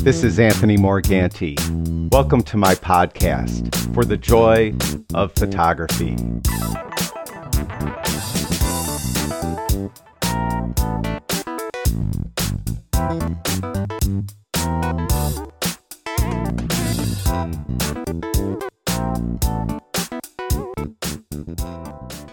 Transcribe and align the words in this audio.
This 0.00 0.24
is 0.24 0.38
Anthony 0.38 0.78
Morganti. 0.78 1.58
Welcome 2.10 2.42
to 2.44 2.56
my 2.56 2.74
podcast 2.76 3.94
for 3.94 4.06
the 4.06 4.16
joy 4.16 4.74
of 5.12 5.34
photography. 5.34 6.16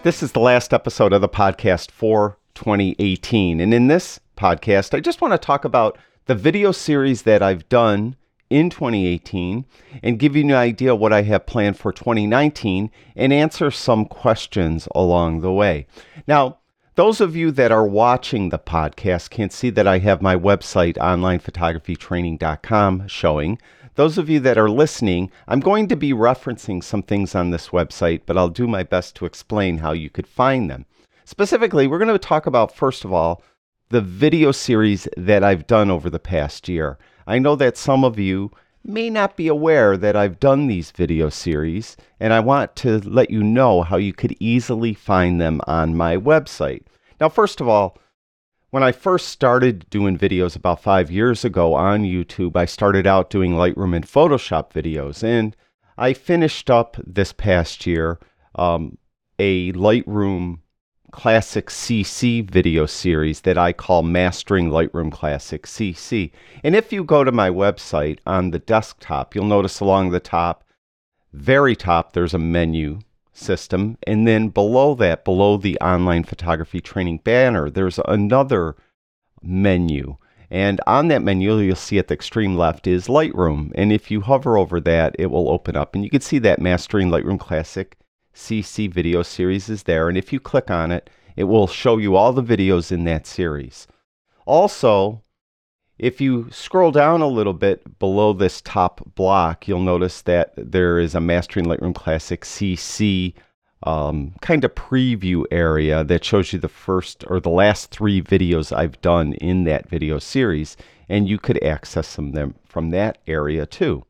This 0.06 0.22
is 0.22 0.30
the 0.30 0.38
last 0.38 0.72
episode 0.72 1.12
of 1.12 1.20
the 1.20 1.28
podcast 1.28 1.90
for 1.90 2.38
2018. 2.54 3.58
And 3.58 3.74
in 3.74 3.88
this 3.88 4.20
podcast, 4.36 4.94
I 4.94 5.00
just 5.00 5.20
want 5.20 5.32
to 5.32 5.38
talk 5.38 5.64
about 5.64 5.98
the 6.26 6.36
video 6.36 6.70
series 6.70 7.22
that 7.22 7.42
I've 7.42 7.68
done 7.68 8.14
in 8.48 8.70
2018 8.70 9.64
and 10.04 10.18
give 10.20 10.36
you 10.36 10.44
an 10.44 10.52
idea 10.52 10.94
what 10.94 11.12
I 11.12 11.22
have 11.22 11.46
planned 11.46 11.76
for 11.76 11.90
2019 11.90 12.88
and 13.16 13.32
answer 13.32 13.72
some 13.72 14.04
questions 14.04 14.86
along 14.94 15.40
the 15.40 15.50
way. 15.50 15.88
Now, 16.28 16.58
those 16.94 17.20
of 17.20 17.34
you 17.34 17.50
that 17.50 17.72
are 17.72 17.84
watching 17.84 18.50
the 18.50 18.60
podcast 18.60 19.30
can 19.30 19.50
see 19.50 19.70
that 19.70 19.88
I 19.88 19.98
have 19.98 20.22
my 20.22 20.36
website, 20.36 20.96
onlinephotographytraining.com, 20.98 23.08
showing. 23.08 23.58
Those 23.96 24.18
of 24.18 24.28
you 24.28 24.40
that 24.40 24.58
are 24.58 24.68
listening, 24.68 25.30
I'm 25.48 25.60
going 25.60 25.88
to 25.88 25.96
be 25.96 26.12
referencing 26.12 26.84
some 26.84 27.02
things 27.02 27.34
on 27.34 27.50
this 27.50 27.70
website, 27.70 28.20
but 28.26 28.36
I'll 28.36 28.50
do 28.50 28.66
my 28.66 28.82
best 28.82 29.16
to 29.16 29.24
explain 29.24 29.78
how 29.78 29.92
you 29.92 30.10
could 30.10 30.26
find 30.26 30.70
them. 30.70 30.84
Specifically, 31.24 31.86
we're 31.86 31.98
going 31.98 32.12
to 32.12 32.18
talk 32.18 32.46
about, 32.46 32.76
first 32.76 33.06
of 33.06 33.12
all, 33.14 33.42
the 33.88 34.02
video 34.02 34.52
series 34.52 35.08
that 35.16 35.42
I've 35.42 35.66
done 35.66 35.90
over 35.90 36.10
the 36.10 36.18
past 36.18 36.68
year. 36.68 36.98
I 37.26 37.38
know 37.38 37.56
that 37.56 37.78
some 37.78 38.04
of 38.04 38.18
you 38.18 38.50
may 38.84 39.08
not 39.08 39.34
be 39.34 39.48
aware 39.48 39.96
that 39.96 40.14
I've 40.14 40.38
done 40.38 40.66
these 40.66 40.90
video 40.90 41.30
series, 41.30 41.96
and 42.20 42.34
I 42.34 42.40
want 42.40 42.76
to 42.76 42.98
let 42.98 43.30
you 43.30 43.42
know 43.42 43.80
how 43.80 43.96
you 43.96 44.12
could 44.12 44.36
easily 44.38 44.92
find 44.92 45.40
them 45.40 45.62
on 45.66 45.96
my 45.96 46.18
website. 46.18 46.82
Now, 47.18 47.30
first 47.30 47.62
of 47.62 47.68
all, 47.68 47.96
when 48.76 48.82
I 48.82 48.92
first 48.92 49.28
started 49.28 49.88
doing 49.88 50.18
videos 50.18 50.54
about 50.54 50.82
five 50.82 51.10
years 51.10 51.46
ago 51.46 51.72
on 51.72 52.02
YouTube, 52.02 52.56
I 52.56 52.66
started 52.66 53.06
out 53.06 53.30
doing 53.30 53.52
Lightroom 53.52 53.96
and 53.96 54.06
Photoshop 54.06 54.70
videos, 54.70 55.24
and 55.24 55.56
I 55.96 56.12
finished 56.12 56.68
up 56.68 56.98
this 57.02 57.32
past 57.32 57.86
year 57.86 58.18
um, 58.54 58.98
a 59.38 59.72
Lightroom 59.72 60.58
Classic 61.10 61.68
CC 61.68 62.46
video 62.46 62.84
series 62.84 63.40
that 63.40 63.56
I 63.56 63.72
call 63.72 64.02
Mastering 64.02 64.68
Lightroom 64.68 65.10
Classic 65.10 65.62
CC. 65.62 66.30
And 66.62 66.76
if 66.76 66.92
you 66.92 67.02
go 67.02 67.24
to 67.24 67.32
my 67.32 67.48
website 67.48 68.18
on 68.26 68.50
the 68.50 68.58
desktop, 68.58 69.34
you'll 69.34 69.46
notice 69.46 69.80
along 69.80 70.10
the 70.10 70.20
top, 70.20 70.64
very 71.32 71.76
top, 71.76 72.12
there's 72.12 72.34
a 72.34 72.38
menu 72.38 72.98
system. 73.36 73.98
And 74.06 74.26
then 74.26 74.48
below 74.48 74.94
that, 74.96 75.24
below 75.24 75.56
the 75.56 75.78
online 75.80 76.24
photography 76.24 76.80
training 76.80 77.18
banner, 77.18 77.70
there's 77.70 77.98
another 78.06 78.76
menu. 79.42 80.16
And 80.50 80.80
on 80.86 81.08
that 81.08 81.22
menu, 81.22 81.58
you'll 81.58 81.76
see 81.76 81.98
at 81.98 82.08
the 82.08 82.14
extreme 82.14 82.56
left 82.56 82.86
is 82.86 83.08
Lightroom. 83.08 83.72
And 83.74 83.92
if 83.92 84.10
you 84.10 84.20
hover 84.20 84.56
over 84.56 84.80
that, 84.80 85.16
it 85.18 85.26
will 85.26 85.48
open 85.48 85.76
up. 85.76 85.94
And 85.94 86.04
you 86.04 86.10
can 86.10 86.20
see 86.20 86.38
that 86.40 86.60
Mastering 86.60 87.08
Lightroom 87.08 87.40
Classic 87.40 87.96
CC 88.34 88.92
video 88.92 89.22
series 89.22 89.68
is 89.68 89.84
there. 89.84 90.08
And 90.08 90.16
if 90.16 90.32
you 90.32 90.38
click 90.38 90.70
on 90.70 90.92
it, 90.92 91.10
it 91.36 91.44
will 91.44 91.66
show 91.66 91.98
you 91.98 92.16
all 92.16 92.32
the 92.32 92.42
videos 92.42 92.92
in 92.92 93.04
that 93.04 93.26
series. 93.26 93.86
Also, 94.46 95.22
if 95.98 96.20
you 96.20 96.48
scroll 96.50 96.90
down 96.90 97.22
a 97.22 97.28
little 97.28 97.54
bit 97.54 97.98
below 97.98 98.32
this 98.32 98.60
top 98.60 99.14
block, 99.14 99.66
you'll 99.66 99.80
notice 99.80 100.22
that 100.22 100.52
there 100.56 100.98
is 100.98 101.14
a 101.14 101.20
Mastering 101.20 101.66
Lightroom 101.66 101.94
Classic 101.94 102.42
CC 102.42 103.34
um, 103.82 104.34
kind 104.40 104.64
of 104.64 104.74
preview 104.74 105.44
area 105.50 106.02
that 106.04 106.24
shows 106.24 106.52
you 106.52 106.58
the 106.58 106.68
first 106.68 107.24
or 107.28 107.40
the 107.40 107.50
last 107.50 107.90
three 107.90 108.20
videos 108.20 108.76
I've 108.76 109.00
done 109.00 109.34
in 109.34 109.64
that 109.64 109.88
video 109.88 110.18
series, 110.18 110.76
and 111.08 111.28
you 111.28 111.38
could 111.38 111.62
access 111.62 112.08
some 112.08 112.32
them 112.32 112.54
from 112.64 112.90
that 112.90 113.18
area 113.26 113.64
too. 113.64 114.04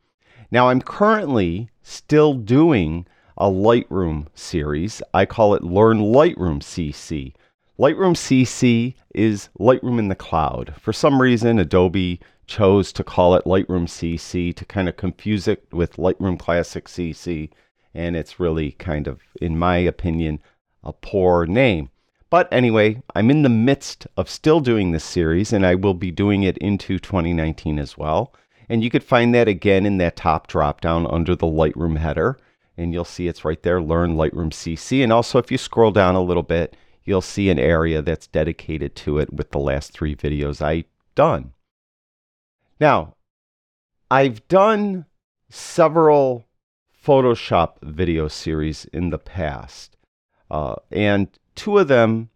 Now, 0.51 0.69
I'm 0.69 0.81
currently 0.81 1.69
still 1.83 2.35
doing 2.35 3.07
a 3.37 3.47
Lightroom 3.47 4.27
series. 4.35 5.03
I 5.13 5.27
call 5.27 5.55
it 5.55 5.63
Learn 5.63 5.99
Lightroom 5.99 6.61
CC. 6.61 7.35
Lightroom 7.79 8.17
CC 8.17 8.95
is 9.15 9.51
Lightroom 9.61 9.99
in 9.99 10.09
the 10.09 10.15
cloud. 10.15 10.73
For 10.81 10.95
some 10.95 11.21
reason, 11.21 11.59
Adobe 11.59 12.21
chose 12.47 12.91
to 12.95 13.05
call 13.05 13.35
it 13.35 13.45
Lightroom 13.45 13.87
CC 13.87 14.57
to 14.57 14.65
kind 14.65 14.89
of 14.89 14.97
confuse 14.97 15.47
it 15.47 15.67
with 15.71 15.97
Lightroom 15.97 16.39
Classic 16.39 16.87
CC, 16.87 17.51
and 17.93 18.17
it's 18.17 18.41
really 18.41 18.73
kind 18.73 19.07
of, 19.07 19.21
in 19.43 19.59
my 19.59 19.77
opinion, 19.77 20.41
a 20.83 20.95
poor 20.95 21.45
name. 21.45 21.91
But 22.31 22.51
anyway, 22.51 23.03
I'm 23.15 23.31
in 23.31 23.43
the 23.43 23.51
midst 23.51 24.07
of 24.17 24.31
still 24.31 24.61
doing 24.61 24.93
this 24.93 25.05
series, 25.05 25.53
and 25.53 25.67
I 25.67 25.75
will 25.75 25.95
be 25.95 26.11
doing 26.11 26.45
it 26.45 26.57
into 26.59 26.99
2019 26.99 27.79
as 27.79 27.99
well. 27.99 28.33
And 28.71 28.83
you 28.83 28.89
could 28.89 29.05
find 29.05 29.35
that 29.35 29.49
again 29.49 29.85
in 29.85 29.99
that 29.99 30.17
top 30.17 30.47
drop 30.47 30.81
down 30.81 31.07
under 31.11 31.37
the 31.37 31.47
Lightroom 31.47 31.99
header 31.99 32.39
and 32.79 32.93
you'll 32.93 33.05
see 33.05 33.27
it's 33.27 33.45
right 33.45 33.63
there, 33.63 33.81
Learn 33.81 34.17
Lightroom 34.17 34.51
CC. 34.51 35.03
And 35.03 35.13
also, 35.13 35.39
if 35.39 35.51
you 35.51 35.57
scroll 35.57 35.91
down 35.91 36.15
a 36.15 36.23
little 36.23 36.43
bit, 36.43 36.77
you'll 37.07 37.23
see 37.23 37.49
an 37.49 37.59
area 37.59 38.03
that's 38.03 38.27
dedicated 38.27 38.95
to 38.97 39.19
it 39.19 39.33
with 39.33 39.51
the 39.51 39.59
last 39.59 39.93
three 39.93 40.15
videos 40.15 40.61
I've 40.61 40.85
done. 41.15 41.53
Now, 42.79 43.15
I've 44.11 44.47
done 44.49 45.07
several 45.49 46.47
Photoshop 47.03 47.77
video 47.83 48.29
series 48.29 48.85
in 48.87 49.11
the 49.11 49.19
past, 49.19 49.97
uh, 50.51 50.75
and 50.91 51.29
two 51.55 51.79
of 51.79 51.89
them 51.89 52.31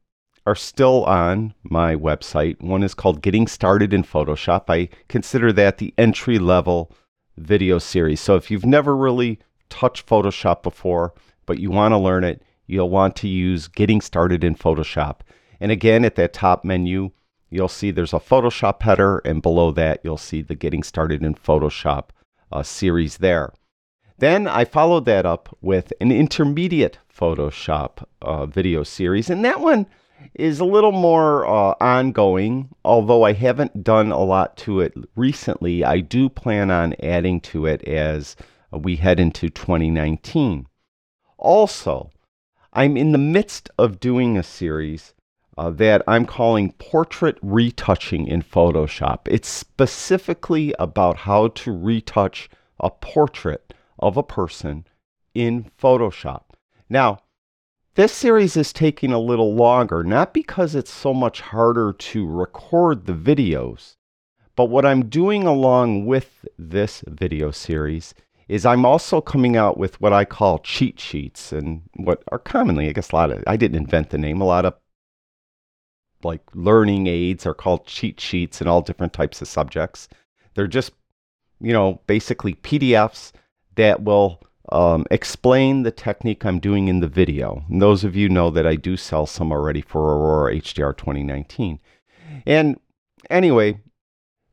are 0.47 0.54
still 0.54 1.04
on 1.04 1.54
my 1.62 1.94
website. 1.94 2.60
One 2.62 2.82
is 2.82 2.94
called 2.94 3.20
Getting 3.20 3.47
Started 3.47 3.92
in 3.92 4.04
Photoshop. 4.04 4.64
I 4.69 4.88
consider 5.09 5.53
that 5.53 5.78
the 5.78 5.92
entry 5.98 6.38
level 6.38 6.91
video 7.36 7.78
series. 7.78 8.20
So 8.20 8.36
if 8.36 8.50
you've 8.50 8.66
never 8.66 8.97
really 8.97 9.38
touched 9.69 10.06
Photoshop 10.06 10.62
before, 10.62 11.12
but 11.47 11.59
you 11.59 11.70
want 11.70 11.92
to 11.92 11.98
learn 11.98 12.25
it, 12.25 12.42
you'll 12.70 12.91
want 12.91 13.16
to 13.16 13.28
use 13.28 13.69
Getting 13.69 14.00
Started 14.00 14.44
in 14.44 14.54
Photoshop. 14.54 15.20
And 15.60 15.72
again, 15.72 16.04
at 16.04 16.14
that 16.14 16.32
top 16.32 16.64
menu, 16.64 17.10
you'll 17.50 17.69
see 17.69 17.91
there's 17.91 18.14
a 18.14 18.19
Photoshop 18.19 18.82
header, 18.82 19.19
and 19.25 19.42
below 19.42 19.72
that, 19.72 20.00
you'll 20.04 20.16
see 20.16 20.41
the 20.41 20.54
Getting 20.54 20.82
Started 20.82 21.22
in 21.22 21.34
Photoshop 21.34 22.10
uh, 22.53 22.62
series 22.62 23.19
there. 23.19 23.53
Then 24.19 24.47
I 24.47 24.64
followed 24.64 25.06
that 25.06 25.26
up 25.26 25.56
with 25.60 25.92
an 26.00 26.12
intermediate 26.12 26.98
Photoshop 27.14 28.04
uh, 28.22 28.47
video 28.47 28.82
series, 28.82 29.30
and 29.30 29.44
that 29.44 29.60
one 29.60 29.86
is 30.34 30.60
a 30.60 30.64
little 30.64 30.92
more 30.92 31.47
uh, 31.47 31.75
ongoing. 31.80 32.69
Although 32.84 33.25
I 33.25 33.32
haven't 33.32 33.82
done 33.82 34.12
a 34.12 34.22
lot 34.22 34.56
to 34.59 34.80
it 34.80 34.94
recently, 35.16 35.84
I 35.84 36.00
do 36.00 36.28
plan 36.28 36.70
on 36.70 36.94
adding 37.03 37.41
to 37.42 37.66
it 37.66 37.82
as 37.88 38.36
we 38.72 38.97
head 38.97 39.19
into 39.19 39.48
2019. 39.48 40.66
Also, 41.38 42.10
I'm 42.72 42.97
in 42.97 43.10
the 43.10 43.19
midst 43.19 43.69
of 43.78 43.98
doing 43.98 44.38
a 44.38 44.44
series 44.44 45.12
uh, 45.58 45.70
that 45.70 46.03
I'm 46.06 46.25
calling 46.25 46.70
Portrait 46.72 47.36
Retouching 47.42 48.28
in 48.28 48.42
Photoshop. 48.42 49.20
It's 49.26 49.48
specifically 49.48 50.72
about 50.78 51.16
how 51.16 51.48
to 51.48 51.76
retouch 51.76 52.48
a 52.78 52.91
portrait 52.91 53.75
of 53.98 54.16
a 54.16 54.22
person 54.22 54.86
in 55.34 55.69
Photoshop. 55.82 56.42
Now, 56.88 57.22
this 57.97 58.12
series 58.12 58.56
is 58.56 58.72
taking 58.72 59.12
a 59.12 59.18
little 59.18 59.53
longer, 59.53 60.04
not 60.04 60.33
because 60.33 60.77
it's 60.77 60.92
so 60.92 61.12
much 61.12 61.41
harder 61.41 61.92
to 61.92 62.24
record 62.24 63.06
the 63.06 63.12
videos, 63.12 63.97
but 64.54 64.66
what 64.66 64.86
I'm 64.86 65.09
doing 65.09 65.45
along 65.45 66.06
with 66.06 66.47
this 66.56 67.03
video 67.09 67.50
series 67.50 68.15
is 68.50 68.66
I'm 68.66 68.84
also 68.84 69.20
coming 69.20 69.56
out 69.56 69.78
with 69.78 70.00
what 70.00 70.12
I 70.12 70.24
call 70.24 70.58
cheat 70.58 70.98
sheets 70.98 71.52
and 71.52 71.82
what 71.94 72.24
are 72.32 72.38
commonly, 72.41 72.88
I 72.88 72.92
guess, 72.92 73.12
a 73.12 73.14
lot 73.14 73.30
of, 73.30 73.44
I 73.47 73.56
didn't 73.56 73.78
invent 73.78 74.10
the 74.10 74.18
name, 74.18 74.41
a 74.41 74.44
lot 74.44 74.64
of 74.64 74.74
like 76.24 76.42
learning 76.52 77.06
aids 77.06 77.47
are 77.47 77.54
called 77.54 77.86
cheat 77.86 78.18
sheets 78.18 78.60
in 78.60 78.66
all 78.66 78.82
different 78.82 79.12
types 79.12 79.41
of 79.41 79.47
subjects. 79.47 80.08
They're 80.54 80.66
just, 80.66 80.91
you 81.60 81.72
know, 81.72 82.00
basically 82.08 82.54
PDFs 82.54 83.30
that 83.76 84.02
will 84.02 84.42
um, 84.72 85.06
explain 85.12 85.84
the 85.84 85.92
technique 85.92 86.44
I'm 86.44 86.58
doing 86.58 86.88
in 86.88 86.98
the 86.98 87.06
video. 87.06 87.62
And 87.70 87.80
those 87.80 88.02
of 88.02 88.16
you 88.16 88.28
know 88.28 88.50
that 88.50 88.66
I 88.66 88.74
do 88.74 88.97
sell 88.97 89.26
some 89.26 89.52
already 89.52 89.80
for 89.80 90.00
Aurora 90.00 90.56
HDR 90.56 90.97
2019. 90.97 91.78
And 92.47 92.80
anyway, 93.30 93.78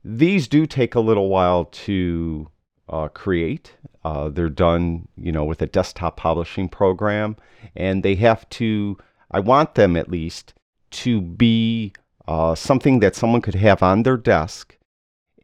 these 0.04 0.48
do 0.48 0.68
take 0.68 0.94
a 0.94 1.00
little 1.00 1.30
while 1.30 1.66
to 1.66 2.52
uh, 2.90 3.08
create. 3.10 3.74
Uh, 4.04 4.30
they're 4.30 4.50
done, 4.50 5.08
you 5.18 5.32
know, 5.32 5.44
with 5.44 5.62
a 5.62 5.68
desktop 5.68 6.18
publishing 6.18 6.70
program, 6.70 7.36
and 7.76 8.04
they 8.04 8.16
have 8.16 8.48
to. 8.50 8.98
I 9.32 9.40
want 9.40 9.76
them 9.76 9.98
at 9.98 10.10
least 10.10 10.54
to 10.90 11.20
be 11.22 11.94
uh, 12.28 12.56
something 12.56 13.00
that 13.00 13.16
someone 13.16 13.42
could 13.42 13.56
have 13.56 13.84
on 13.84 14.04
their 14.04 14.18
desk 14.18 14.78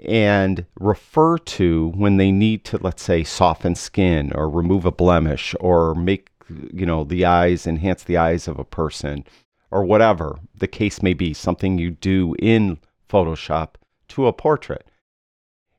and 0.06 0.66
refer 0.80 1.38
to 1.38 1.92
when 1.96 2.18
they 2.18 2.32
need 2.32 2.66
to, 2.66 2.78
let's 2.78 3.04
say, 3.04 3.24
soften 3.24 3.76
skin 3.76 4.32
or 4.34 4.50
remove 4.50 4.86
a 4.86 4.92
blemish 4.92 5.56
or 5.60 5.96
make, 5.96 6.30
you 6.74 6.86
know, 6.86 7.04
the 7.04 7.26
eyes, 7.26 7.66
enhance 7.68 8.04
the 8.04 8.18
eyes 8.18 8.48
of 8.48 8.60
a 8.60 8.66
person 8.66 9.26
or 9.72 9.84
whatever 9.84 10.38
the 10.56 10.68
case 10.68 11.02
may 11.02 11.14
be, 11.14 11.34
something 11.34 11.78
you 11.78 11.92
do 11.92 12.36
in 12.40 12.78
Photoshop 13.10 13.70
to 14.10 14.28
a 14.28 14.34
portrait. 14.34 14.88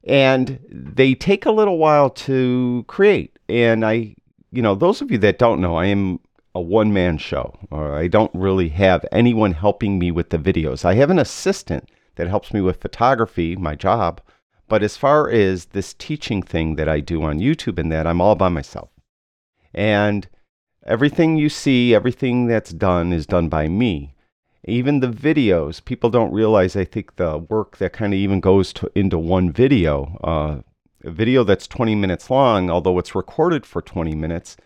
And 0.07 0.59
they 0.69 1.15
take 1.15 1.47
a 1.47 1.53
little 1.53 1.79
while 1.79 2.11
to 2.11 2.85
create. 2.87 3.39
And 3.49 3.85
I, 3.85 4.15
you 4.53 4.63
know, 4.63 4.75
those 4.75 5.01
of 5.01 5.11
you 5.11 5.19
that 5.19 5.39
don't 5.39 5.61
know, 5.61 5.77
I 5.77 5.87
am 5.87 6.21
a 6.55 6.61
one 6.61 6.93
man 6.93 7.19
show. 7.19 7.59
Or 7.71 7.95
I 7.97 8.09
don't 8.09 8.31
really 8.35 8.69
have 8.71 9.05
anyone 9.11 9.53
helping 9.53 9.99
me 9.99 10.11
with 10.11 10.31
the 10.31 10.39
videos. 10.39 10.85
I 10.85 10.95
have 10.95 11.11
an 11.11 11.19
assistant 11.19 11.91
that 12.17 12.29
helps 12.29 12.53
me 12.53 12.61
with 12.61 12.81
photography, 12.81 13.57
my 13.57 13.75
job. 13.75 14.21
But 14.69 14.83
as 14.83 14.97
far 14.97 15.31
as 15.31 15.67
this 15.67 15.95
teaching 15.95 16.43
thing 16.43 16.77
that 16.77 16.89
I 16.89 17.01
do 17.01 17.23
on 17.23 17.41
YouTube 17.41 17.79
and 17.79 17.91
that, 17.93 18.07
I'm 18.07 18.21
all 18.21 18.35
by 18.35 18.49
myself. 18.49 18.91
And 19.75 20.29
everything 20.87 21.37
you 21.37 21.49
see, 21.49 21.95
everything 21.95 22.47
that's 22.47 22.73
done 22.73 23.13
is 23.13 23.27
done 23.27 23.49
by 23.49 23.69
me. 23.69 24.14
Even 24.67 25.01
the 25.01 25.09
videos, 25.09 25.85
people 25.85 26.09
don't 26.09 26.33
realize, 26.33 26.75
I 26.75 26.85
think, 26.85 27.17
the 27.17 27.39
work 27.39 27.77
that 27.79 27.93
kind 27.93 28.15
of 28.15 28.19
even 28.19 28.41
goes 28.41 28.73
to, 28.75 28.91
into 28.95 29.19
one 29.19 29.53
video. 29.53 30.19
Uh, 30.25 30.63
a 31.07 31.11
video 31.11 31.45
that's 31.45 31.67
20 31.67 31.95
minutes 31.95 32.31
long, 32.31 32.71
although 32.71 32.99
it's 32.99 33.15
recorded 33.15 33.67
for 33.67 33.83
20 33.83 34.15
minutes, 34.15 34.57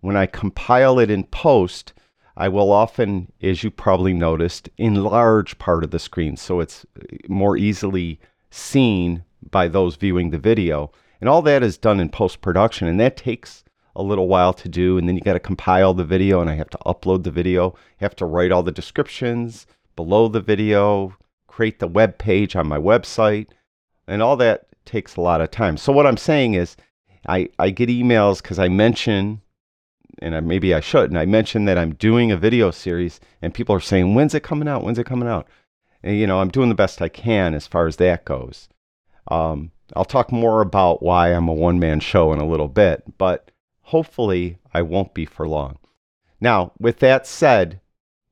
when 0.00 0.16
I 0.16 0.26
compile 0.26 0.98
it 0.98 1.10
in 1.10 1.24
post, 1.24 1.92
I 2.34 2.48
will 2.48 2.72
often, 2.72 3.30
as 3.42 3.62
you 3.62 3.70
probably 3.70 4.14
noticed, 4.14 4.70
enlarge 4.78 5.58
part 5.58 5.84
of 5.84 5.90
the 5.90 5.98
screen 5.98 6.36
so 6.36 6.60
it's 6.60 6.86
more 7.28 7.58
easily 7.58 8.18
seen 8.50 9.24
by 9.50 9.68
those 9.68 9.96
viewing 9.96 10.30
the 10.30 10.38
video. 10.38 10.90
And 11.20 11.28
all 11.28 11.42
that 11.42 11.62
is 11.62 11.76
done 11.76 12.00
in 12.00 12.08
post 12.08 12.40
production, 12.40 12.88
and 12.88 12.98
that 13.00 13.18
takes 13.18 13.64
a 13.94 14.02
little 14.02 14.28
while 14.28 14.52
to 14.54 14.68
do. 14.68 14.98
And 14.98 15.08
then 15.08 15.16
you 15.16 15.22
got 15.22 15.34
to 15.34 15.40
compile 15.40 15.94
the 15.94 16.04
video, 16.04 16.40
and 16.40 16.50
I 16.50 16.54
have 16.54 16.70
to 16.70 16.78
upload 16.86 17.24
the 17.24 17.30
video, 17.30 17.70
I 18.00 18.04
have 18.04 18.16
to 18.16 18.26
write 18.26 18.52
all 18.52 18.62
the 18.62 18.72
descriptions 18.72 19.66
below 19.96 20.28
the 20.28 20.40
video, 20.40 21.16
create 21.46 21.78
the 21.78 21.88
web 21.88 22.18
page 22.18 22.56
on 22.56 22.66
my 22.66 22.78
website, 22.78 23.48
and 24.06 24.22
all 24.22 24.36
that 24.36 24.66
takes 24.84 25.16
a 25.16 25.20
lot 25.20 25.40
of 25.40 25.50
time. 25.50 25.76
So, 25.76 25.92
what 25.92 26.06
I'm 26.06 26.16
saying 26.16 26.54
is, 26.54 26.76
I, 27.26 27.50
I 27.58 27.70
get 27.70 27.88
emails 27.88 28.42
because 28.42 28.58
I 28.58 28.68
mention 28.68 29.42
and 30.20 30.34
I, 30.34 30.40
maybe 30.40 30.74
I 30.74 30.80
shouldn't. 30.80 31.18
I 31.18 31.26
mentioned 31.26 31.66
that 31.68 31.78
I'm 31.78 31.94
doing 31.94 32.30
a 32.30 32.36
video 32.36 32.70
series, 32.70 33.20
and 33.40 33.54
people 33.54 33.74
are 33.74 33.80
saying, 33.80 34.14
"When's 34.14 34.34
it 34.34 34.42
coming 34.42 34.68
out? 34.68 34.82
When's 34.82 34.98
it 34.98 35.06
coming 35.06 35.28
out?" 35.28 35.46
And 36.02 36.16
you 36.16 36.26
know, 36.26 36.40
I'm 36.40 36.50
doing 36.50 36.68
the 36.68 36.74
best 36.74 37.00
I 37.00 37.08
can 37.08 37.54
as 37.54 37.66
far 37.66 37.86
as 37.86 37.96
that 37.96 38.24
goes. 38.24 38.68
Um, 39.28 39.70
I'll 39.94 40.04
talk 40.04 40.32
more 40.32 40.60
about 40.60 41.02
why 41.02 41.28
I'm 41.28 41.48
a 41.48 41.54
one-man 41.54 42.00
show 42.00 42.32
in 42.32 42.40
a 42.40 42.46
little 42.46 42.68
bit, 42.68 43.02
but 43.18 43.50
hopefully 43.92 44.58
I 44.74 44.82
won't 44.82 45.14
be 45.14 45.24
for 45.24 45.46
long. 45.46 45.78
Now, 46.40 46.72
with 46.78 46.98
that 46.98 47.26
said, 47.26 47.80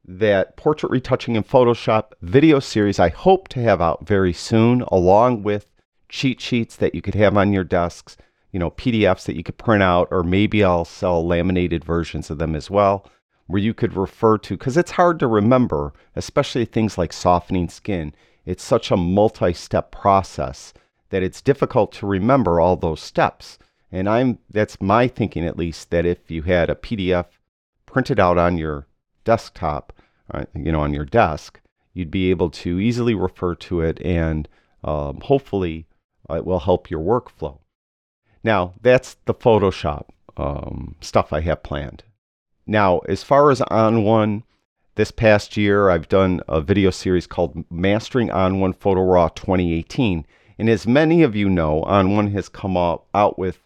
that 0.05 0.57
portrait 0.57 0.91
retouching 0.91 1.37
in 1.37 1.45
Photoshop 1.45 2.13
video 2.21 2.59
series 2.59 2.99
I 2.99 3.11
hope 3.11 3.49
to 3.49 3.63
have 3.63 3.81
out 3.81 4.07
very 4.07 4.33
soon, 4.33 4.83
along 4.89 5.43
with 5.43 5.71
cheat 6.09 6.41
sheets 6.41 6.77
that 6.77 6.95
you 6.95 7.03
could 7.03 7.15
have 7.15 7.37
on 7.37 7.53
your 7.53 7.65
desks 7.65 8.17
you 8.53 8.59
know, 8.59 8.71
PDFs 8.71 9.25
that 9.25 9.37
you 9.37 9.43
could 9.43 9.59
print 9.59 9.83
out, 9.83 10.09
or 10.11 10.23
maybe 10.23 10.65
I'll 10.65 10.85
sell 10.85 11.27
laminated 11.27 11.85
versions 11.85 12.31
of 12.31 12.39
them 12.39 12.57
as 12.57 12.71
well, 12.71 13.07
where 13.47 13.63
you 13.63 13.75
could 13.75 13.95
refer 13.95 14.39
to, 14.39 14.57
because 14.57 14.77
it's 14.77 14.93
hard 14.93 15.19
to 15.21 15.27
remember, 15.27 15.93
especially 16.17 16.65
things 16.65 16.99
like 16.99 17.13
softening 17.13 17.69
skin. 17.69 18.15
It's 18.45 18.65
such 18.65 18.91
a 18.91 18.97
multi 18.97 19.53
step 19.53 19.93
process 19.93 20.73
that 21.11 21.23
it's 21.23 21.43
difficult 21.43 21.93
to 21.93 22.07
remember 22.07 22.61
all 22.61 22.77
those 22.77 23.01
steps. 23.01 23.59
And 23.93 24.09
I'm 24.09 24.39
that's 24.49 24.81
my 24.81 25.09
thinking 25.09 25.45
at 25.45 25.59
least 25.59 25.91
that 25.91 26.07
if 26.07 26.31
you 26.31 26.43
had 26.43 26.71
a 26.71 26.75
PDF 26.75 27.27
printed 27.87 28.21
out 28.21 28.39
on 28.39 28.57
your 28.57 28.87
desktop, 29.25 29.93
uh, 30.31 30.45
you 30.55 30.71
know, 30.71 30.81
on 30.81 30.95
your 30.95 31.05
desk, 31.05 31.61
you'd 31.93 32.11
be 32.11 32.31
able 32.31 32.51
to 32.51 32.79
easily 32.79 33.15
refer 33.15 33.55
to 33.55 33.81
it 33.81 34.01
and 34.03 34.49
um, 34.85 35.21
hopefully 35.23 35.87
uh, 36.29 36.35
it 36.35 36.47
will 36.47 36.61
help 36.61 36.91
your 36.91 37.01
workflow. 37.01 37.59
Now, 38.43 38.75
that's 38.81 39.17
the 39.27 39.35
Photoshop 39.35 40.07
um, 40.37 40.95
stuff 41.01 41.33
I 41.33 41.41
have 41.41 41.63
planned. 41.63 42.05
Now, 42.67 42.99
as 43.01 43.23
far 43.23 43.51
as 43.51 43.61
ON1, 43.61 44.45
this 44.95 45.11
past 45.11 45.57
year 45.57 45.91
I've 45.91 46.09
done 46.09 46.41
a 46.49 46.61
video 46.61 46.91
series 46.91 47.27
called 47.27 47.65
Mastering 47.71 48.29
ON1 48.29 48.77
Photo 48.77 49.03
Raw 49.03 49.29
2018. 49.29 50.25
And 50.59 50.69
as 50.69 50.87
many 50.87 51.23
of 51.23 51.35
you 51.35 51.49
know, 51.49 51.83
ON1 51.87 52.33
has 52.33 52.49
come 52.49 52.77
out 52.77 53.39
with 53.39 53.59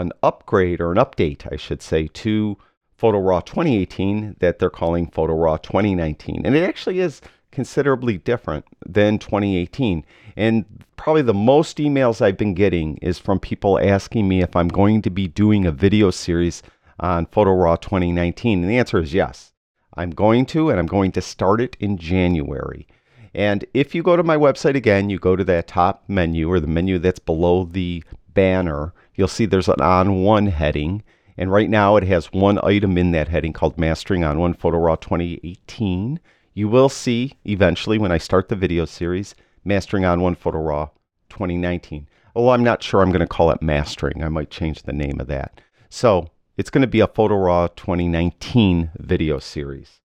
an 0.00 0.12
upgrade 0.22 0.80
or 0.80 0.92
an 0.92 0.98
update, 0.98 1.50
I 1.52 1.56
should 1.56 1.82
say, 1.82 2.08
to 2.08 2.56
Photo 2.96 3.18
Raw 3.18 3.40
2018 3.40 4.36
that 4.40 4.58
they're 4.58 4.70
calling 4.70 5.08
Photo 5.08 5.34
Raw 5.34 5.56
2019. 5.58 6.42
And 6.44 6.54
it 6.54 6.68
actually 6.68 7.00
is 7.00 7.20
considerably 7.50 8.16
different 8.16 8.64
than 8.86 9.18
2018. 9.18 10.04
And 10.36 10.64
probably 10.96 11.22
the 11.22 11.34
most 11.34 11.76
emails 11.76 12.22
I've 12.22 12.38
been 12.38 12.54
getting 12.54 12.96
is 12.98 13.18
from 13.18 13.38
people 13.38 13.78
asking 13.78 14.28
me 14.28 14.40
if 14.40 14.56
I'm 14.56 14.68
going 14.68 15.02
to 15.02 15.10
be 15.10 15.28
doing 15.28 15.66
a 15.66 15.72
video 15.72 16.10
series 16.10 16.62
on 16.98 17.26
Photo 17.26 17.52
Raw 17.52 17.76
2019. 17.76 18.62
And 18.62 18.70
the 18.70 18.78
answer 18.78 18.98
is 18.98 19.12
yes. 19.12 19.52
I'm 19.94 20.10
going 20.10 20.46
to, 20.46 20.70
and 20.70 20.80
I'm 20.80 20.86
going 20.86 21.12
to 21.12 21.20
start 21.20 21.60
it 21.60 21.76
in 21.78 21.98
January. 21.98 22.86
And 23.34 23.64
if 23.74 23.94
you 23.94 24.02
go 24.02 24.16
to 24.16 24.22
my 24.22 24.36
website 24.36 24.74
again, 24.74 25.10
you 25.10 25.18
go 25.18 25.36
to 25.36 25.44
that 25.44 25.68
top 25.68 26.04
menu 26.08 26.50
or 26.50 26.60
the 26.60 26.66
menu 26.66 26.98
that's 26.98 27.18
below 27.18 27.64
the 27.64 28.02
banner, 28.28 28.94
you'll 29.14 29.28
see 29.28 29.46
there's 29.46 29.68
an 29.68 29.76
ON1 29.76 30.50
heading. 30.50 31.02
And 31.38 31.50
right 31.50 31.70
now 31.70 31.96
it 31.96 32.04
has 32.04 32.32
one 32.32 32.58
item 32.62 32.98
in 32.98 33.12
that 33.12 33.28
heading 33.28 33.52
called 33.52 33.78
Mastering 33.78 34.22
ON1 34.22 34.58
Photo 34.58 34.78
Raw 34.78 34.96
2018. 34.96 36.20
You 36.54 36.68
will 36.68 36.88
see 36.88 37.32
eventually 37.44 37.98
when 37.98 38.12
I 38.12 38.18
start 38.18 38.48
the 38.48 38.56
video 38.56 38.84
series, 38.84 39.34
Mastering 39.64 40.04
ON1 40.04 40.36
Photo 40.36 40.58
Raw 40.58 40.90
2019. 41.30 42.08
Oh, 42.36 42.50
I'm 42.50 42.64
not 42.64 42.82
sure 42.82 43.00
I'm 43.00 43.10
going 43.10 43.20
to 43.20 43.26
call 43.26 43.50
it 43.50 43.62
Mastering. 43.62 44.22
I 44.22 44.28
might 44.28 44.50
change 44.50 44.82
the 44.82 44.92
name 44.92 45.20
of 45.20 45.26
that. 45.28 45.60
So 45.88 46.28
it's 46.56 46.70
going 46.70 46.82
to 46.82 46.88
be 46.88 47.00
a 47.00 47.06
Photo 47.06 47.36
Raw 47.36 47.68
2019 47.68 48.90
video 48.98 49.38
series. 49.38 50.00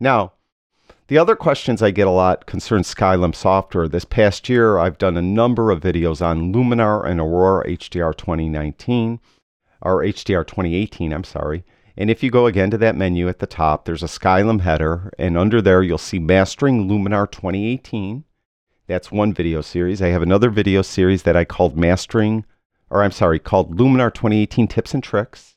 Now, 0.00 0.32
the 1.08 1.18
other 1.18 1.36
questions 1.36 1.82
I 1.82 1.90
get 1.90 2.06
a 2.06 2.10
lot 2.10 2.46
concern 2.46 2.82
Skylum 2.82 3.34
software. 3.34 3.88
This 3.88 4.06
past 4.06 4.48
year, 4.48 4.78
I've 4.78 4.96
done 4.96 5.16
a 5.16 5.22
number 5.22 5.70
of 5.70 5.80
videos 5.80 6.24
on 6.24 6.52
Luminar 6.52 7.04
and 7.06 7.20
Aurora 7.20 7.68
HDR 7.68 8.16
2019, 8.16 9.20
or 9.82 10.02
HDR 10.02 10.46
2018, 10.46 11.12
I'm 11.12 11.24
sorry. 11.24 11.64
And 11.96 12.10
if 12.10 12.22
you 12.22 12.30
go 12.30 12.46
again 12.46 12.70
to 12.70 12.78
that 12.78 12.96
menu 12.96 13.28
at 13.28 13.38
the 13.38 13.46
top, 13.46 13.84
there's 13.84 14.02
a 14.02 14.06
Skylum 14.06 14.62
header, 14.62 15.12
and 15.18 15.36
under 15.36 15.60
there 15.60 15.82
you'll 15.82 15.98
see 15.98 16.18
Mastering 16.18 16.88
Luminar 16.88 17.30
2018. 17.30 18.24
That's 18.86 19.12
one 19.12 19.32
video 19.32 19.60
series. 19.60 20.00
I 20.02 20.08
have 20.08 20.22
another 20.22 20.50
video 20.50 20.82
series 20.82 21.22
that 21.22 21.36
I 21.36 21.44
called 21.44 21.76
Mastering, 21.76 22.44
or 22.90 23.02
I'm 23.02 23.12
sorry, 23.12 23.38
called 23.38 23.76
Luminar 23.76 24.12
2018 24.12 24.68
Tips 24.68 24.94
and 24.94 25.02
Tricks. 25.02 25.56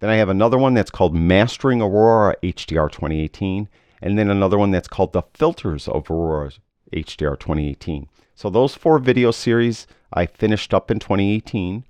Then 0.00 0.10
I 0.10 0.16
have 0.16 0.28
another 0.28 0.58
one 0.58 0.74
that's 0.74 0.90
called 0.90 1.14
Mastering 1.14 1.80
Aurora 1.80 2.36
HDR 2.42 2.90
2018, 2.90 3.68
and 4.02 4.18
then 4.18 4.28
another 4.28 4.58
one 4.58 4.72
that's 4.72 4.88
called 4.88 5.12
The 5.12 5.22
Filters 5.32 5.86
of 5.86 6.10
Aurora 6.10 6.50
HDR 6.92 7.38
2018. 7.38 8.08
So 8.34 8.50
those 8.50 8.74
four 8.74 8.98
video 8.98 9.30
series 9.30 9.86
I 10.12 10.26
finished 10.26 10.74
up 10.74 10.90
in 10.90 10.98
2018. 10.98 11.84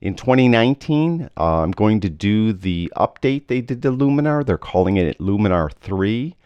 In 0.00 0.14
2019, 0.14 1.30
uh, 1.36 1.62
I'm 1.62 1.72
going 1.72 2.00
to 2.00 2.08
do 2.08 2.52
the 2.52 2.92
update 2.96 3.48
they 3.48 3.60
did 3.60 3.82
to 3.82 3.90
Luminar. 3.90 4.46
They're 4.46 4.56
calling 4.56 4.96
it 4.96 5.18
Luminar 5.18 5.72
3. 5.72 6.36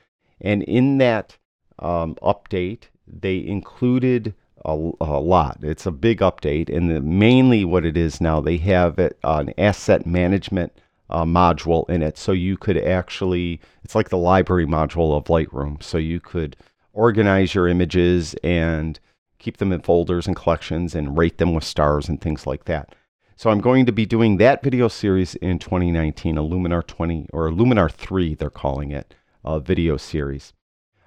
And 0.40 0.62
in 0.62 0.98
that 0.98 1.36
um, 1.78 2.14
update, 2.22 2.84
they 3.06 3.44
included 3.44 4.34
a, 4.64 4.72
a, 5.00 5.20
lot. 5.20 5.58
It's 5.62 5.86
a 5.86 5.90
big 5.90 6.20
update. 6.20 6.74
And 6.74 6.90
the, 6.90 7.00
mainly 7.00 7.64
what 7.64 7.84
it 7.84 7.96
is 7.96 8.20
now, 8.20 8.40
they 8.40 8.56
have 8.58 8.98
it, 8.98 9.18
uh, 9.22 9.44
an 9.46 9.54
asset 9.58 10.06
management 10.06 10.72
uh, 11.10 11.24
module 11.24 11.88
in 11.90 12.02
it. 12.02 12.16
So 12.16 12.32
you 12.32 12.56
could 12.56 12.78
actually, 12.78 13.60
it's 13.84 13.94
like 13.94 14.08
the 14.08 14.16
library 14.16 14.66
module 14.66 15.16
of 15.16 15.24
Lightroom. 15.24 15.82
So 15.82 15.98
you 15.98 16.20
could 16.20 16.56
organize 16.92 17.54
your 17.54 17.68
images 17.68 18.34
and 18.42 18.98
keep 19.38 19.56
them 19.58 19.72
in 19.72 19.82
folders 19.82 20.26
and 20.26 20.36
collections 20.36 20.94
and 20.94 21.16
rate 21.16 21.38
them 21.38 21.54
with 21.54 21.64
stars 21.64 22.08
and 22.08 22.20
things 22.20 22.46
like 22.46 22.64
that. 22.64 22.94
So 23.36 23.50
I'm 23.50 23.60
going 23.60 23.86
to 23.86 23.92
be 23.92 24.04
doing 24.04 24.36
that 24.36 24.62
video 24.62 24.88
series 24.88 25.34
in 25.36 25.58
2019, 25.58 26.36
a 26.36 26.42
Luminar 26.42 26.86
20 26.86 27.28
or 27.32 27.48
a 27.48 27.52
Luminar 27.52 27.90
3, 27.90 28.34
they're 28.34 28.50
calling 28.50 28.90
it, 28.90 29.14
a 29.44 29.58
video 29.58 29.96
series. 29.96 30.52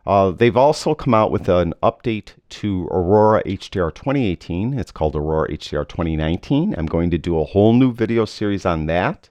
Uh, 0.06 0.32
they've 0.32 0.58
also 0.58 0.96
come 0.96 1.14
out 1.14 1.32
with 1.32 1.48
an 1.48 1.74
update 1.82 2.34
to 2.50 2.88
Aurora 2.88 3.44
HDR 3.44 3.94
2018. 3.94 4.78
It's 4.78 4.92
called 4.92 5.16
Aurora 5.16 5.50
HDR 5.50 5.88
2019. 5.88 6.76
I'm 6.78 6.88
going 6.88 7.12
to 7.12 7.18
do 7.18 7.40
a 7.40 7.46
whole 7.46 7.72
new 7.72 7.94
video 7.94 8.26
series 8.26 8.66
on 8.66 8.88
that 8.88 9.30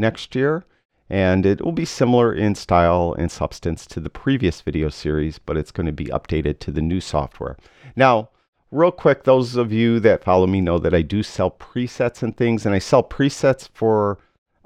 next 0.00 0.34
year, 0.34 0.64
and 1.08 1.44
it 1.44 1.64
will 1.64 1.72
be 1.72 1.84
similar 1.84 2.32
in 2.32 2.54
style 2.54 3.14
and 3.18 3.30
substance 3.30 3.86
to 3.86 4.00
the 4.00 4.10
previous 4.10 4.60
video 4.60 4.88
series, 4.88 5.38
but 5.38 5.56
it's 5.56 5.72
going 5.72 5.86
to 5.86 5.92
be 5.92 6.06
updated 6.06 6.58
to 6.60 6.72
the 6.72 6.82
new 6.82 7.00
software. 7.00 7.56
Now, 7.94 8.30
real 8.70 8.92
quick, 8.92 9.24
those 9.24 9.56
of 9.56 9.72
you 9.72 10.00
that 10.00 10.24
follow 10.24 10.46
me 10.46 10.60
know 10.60 10.78
that 10.78 10.94
I 10.94 11.02
do 11.02 11.22
sell 11.22 11.50
presets 11.50 12.22
and 12.22 12.36
things, 12.36 12.64
and 12.64 12.74
I 12.74 12.78
sell 12.78 13.02
presets 13.02 13.68
for 13.72 14.18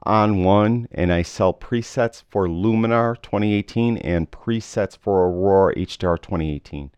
ON1 0.06 0.86
and 0.92 1.12
I 1.12 1.22
sell 1.22 1.54
presets 1.54 2.22
for 2.28 2.46
Luminar 2.46 3.20
2018 3.22 3.96
and 3.98 4.30
presets 4.30 4.96
for 4.98 5.26
Aurora 5.26 5.74
HDR 5.74 6.20
2018. 6.20 6.90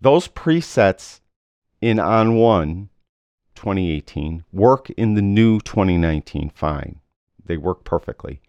Those 0.00 0.28
presets 0.28 1.20
in 1.80 1.96
ON1 1.96 2.88
2018 3.54 4.44
work 4.52 4.90
in 4.90 5.14
the 5.14 5.22
new 5.22 5.58
2019 5.60 6.50
fine. 6.50 7.00
They 7.48 7.56
work 7.56 7.82
perfectly. 7.82 8.40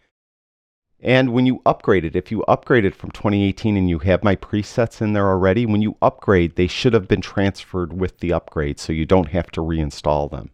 And 1.01 1.32
when 1.32 1.46
you 1.46 1.62
upgrade 1.65 2.03
it, 2.03 2.15
if 2.15 2.29
you 2.29 2.44
upgraded 2.48 2.94
from 2.94 3.12
2018 3.12 3.77
and 3.77 3.89
you 3.89 4.00
have 4.00 4.24
my 4.24 4.36
presets 4.36 5.01
in 5.01 5.13
there 5.13 5.29
already, 5.29 5.65
when 5.65 5.82
you 5.82 5.96
upgrade, 6.01 6.56
they 6.56 6.68
should 6.68 6.94
have 6.94 7.08
been 7.08 7.22
transferred 7.22 8.00
with 8.00 8.20
the 8.20 8.34
upgrade 8.34 8.79
so 8.79 8.91
you 8.91 9.06
don't 9.06 9.29
have 9.29 9.50
to 9.51 9.62
reinstall 9.62 10.29
them. 10.29 10.50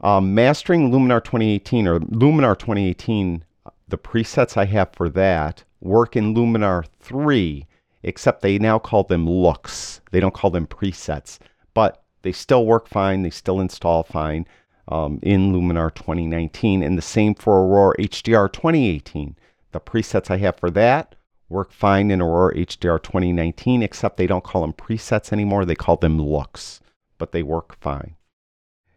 Um, 0.00 0.34
mastering 0.36 0.92
Luminar 0.92 1.22
2018 1.22 1.88
or 1.88 1.98
Luminar 1.98 2.56
2018, 2.56 3.44
the 3.88 3.98
presets 3.98 4.56
I 4.56 4.66
have 4.66 4.92
for 4.92 5.08
that 5.08 5.64
work 5.80 6.14
in 6.14 6.34
Luminar 6.34 6.84
3, 7.00 7.66
except 8.04 8.42
they 8.42 8.58
now 8.58 8.78
call 8.78 9.02
them 9.02 9.28
looks. 9.28 10.00
They 10.12 10.20
don't 10.20 10.34
call 10.34 10.50
them 10.50 10.68
presets, 10.68 11.40
but 11.74 12.04
they 12.22 12.30
still 12.30 12.64
work 12.64 12.86
fine. 12.86 13.22
They 13.22 13.30
still 13.30 13.60
install 13.60 14.04
fine 14.04 14.46
um, 14.88 15.20
in 15.22 15.52
Luminar 15.52 15.94
2019, 15.94 16.82
and 16.82 16.98
the 16.98 17.02
same 17.02 17.34
for 17.34 17.60
Aurora 17.62 17.96
HDR 17.98 18.52
2018. 18.52 19.36
The 19.72 19.80
presets 19.80 20.30
I 20.30 20.38
have 20.38 20.56
for 20.56 20.70
that 20.70 21.14
work 21.48 21.72
fine 21.72 22.10
in 22.10 22.20
Aurora 22.20 22.54
HDR 22.54 23.02
2019, 23.02 23.82
except 23.82 24.16
they 24.16 24.26
don't 24.26 24.44
call 24.44 24.62
them 24.62 24.72
presets 24.72 25.32
anymore. 25.32 25.64
They 25.64 25.74
call 25.74 25.96
them 25.96 26.20
looks, 26.20 26.80
but 27.16 27.32
they 27.32 27.42
work 27.42 27.78
fine. 27.80 28.16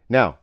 Now, 0.08 0.38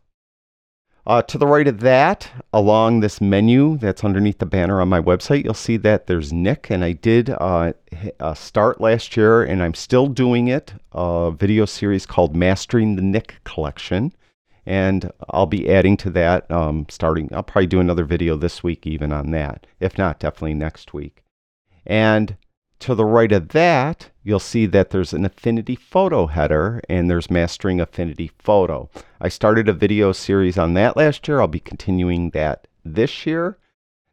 uh, 1.05 1.21
to 1.23 1.37
the 1.37 1.47
right 1.47 1.67
of 1.67 1.79
that, 1.79 2.29
along 2.53 2.99
this 2.99 3.21
menu 3.21 3.77
that's 3.77 4.03
underneath 4.03 4.37
the 4.39 4.45
banner 4.45 4.81
on 4.81 4.89
my 4.89 5.01
website, 5.01 5.43
you'll 5.43 5.53
see 5.53 5.77
that 5.77 6.07
there's 6.07 6.33
Nick, 6.33 6.69
and 6.69 6.83
I 6.83 6.91
did 6.91 7.29
uh, 7.29 7.73
uh, 8.19 8.33
start 8.33 8.81
last 8.81 9.15
year, 9.17 9.43
and 9.43 9.63
I'm 9.63 9.73
still 9.73 10.07
doing 10.07 10.49
it, 10.49 10.73
a 10.91 11.31
video 11.31 11.65
series 11.65 12.05
called 12.05 12.35
Mastering 12.35 12.95
the 12.95 13.01
Nick 13.01 13.39
Collection. 13.43 14.13
And 14.65 15.11
I'll 15.29 15.45
be 15.45 15.69
adding 15.69 15.97
to 15.97 16.09
that 16.11 16.49
um, 16.51 16.85
starting, 16.89 17.29
I'll 17.33 17.43
probably 17.43 17.67
do 17.67 17.79
another 17.79 18.03
video 18.03 18.35
this 18.35 18.63
week 18.63 18.85
even 18.85 19.11
on 19.11 19.31
that. 19.31 19.65
If 19.79 19.97
not, 19.97 20.19
definitely 20.19 20.53
next 20.53 20.93
week. 20.93 21.23
And 21.85 22.37
to 22.79 22.95
the 22.95 23.05
right 23.05 23.31
of 23.31 23.49
that, 23.49 24.09
you'll 24.23 24.39
see 24.39 24.65
that 24.67 24.91
there's 24.91 25.13
an 25.13 25.25
Affinity 25.25 25.75
Photo 25.75 26.27
header 26.27 26.81
and 26.87 27.09
there's 27.09 27.31
Mastering 27.31 27.81
Affinity 27.81 28.31
Photo. 28.39 28.89
I 29.19 29.27
started 29.27 29.67
a 29.67 29.73
video 29.73 30.11
series 30.11 30.57
on 30.57 30.75
that 30.75 30.95
last 30.95 31.27
year. 31.27 31.41
I'll 31.41 31.47
be 31.47 31.59
continuing 31.59 32.29
that 32.31 32.67
this 32.85 33.25
year. 33.25 33.57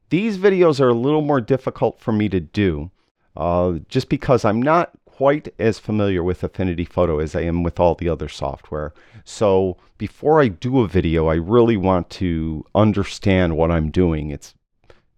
These 0.09 0.39
videos 0.39 0.81
are 0.81 0.89
a 0.89 0.95
little 0.95 1.23
more 1.23 1.41
difficult 1.41 2.01
for 2.01 2.13
me 2.13 2.29
to 2.29 2.41
do 2.41 2.91
uh, 3.37 3.75
just 3.89 4.09
because 4.09 4.45
I'm 4.45 4.63
not 4.63 4.93
quite 5.17 5.49
as 5.59 5.79
familiar 5.79 6.23
with 6.23 6.45
Affinity 6.45 6.85
Photo 6.85 7.21
as 7.21 7.35
I 7.35 7.41
am 7.41 7.63
with 7.63 7.81
all 7.81 7.95
the 7.95 8.07
other 8.07 8.29
software. 8.29 8.93
So 9.25 9.79
before 9.97 10.43
I 10.43 10.49
do 10.49 10.81
a 10.81 10.87
video, 10.87 11.29
I 11.29 11.37
really 11.37 11.79
want 11.79 12.11
to 12.11 12.67
understand 12.75 13.57
what 13.57 13.71
I'm 13.71 13.91
doing. 13.91 14.29
It's 14.31 14.55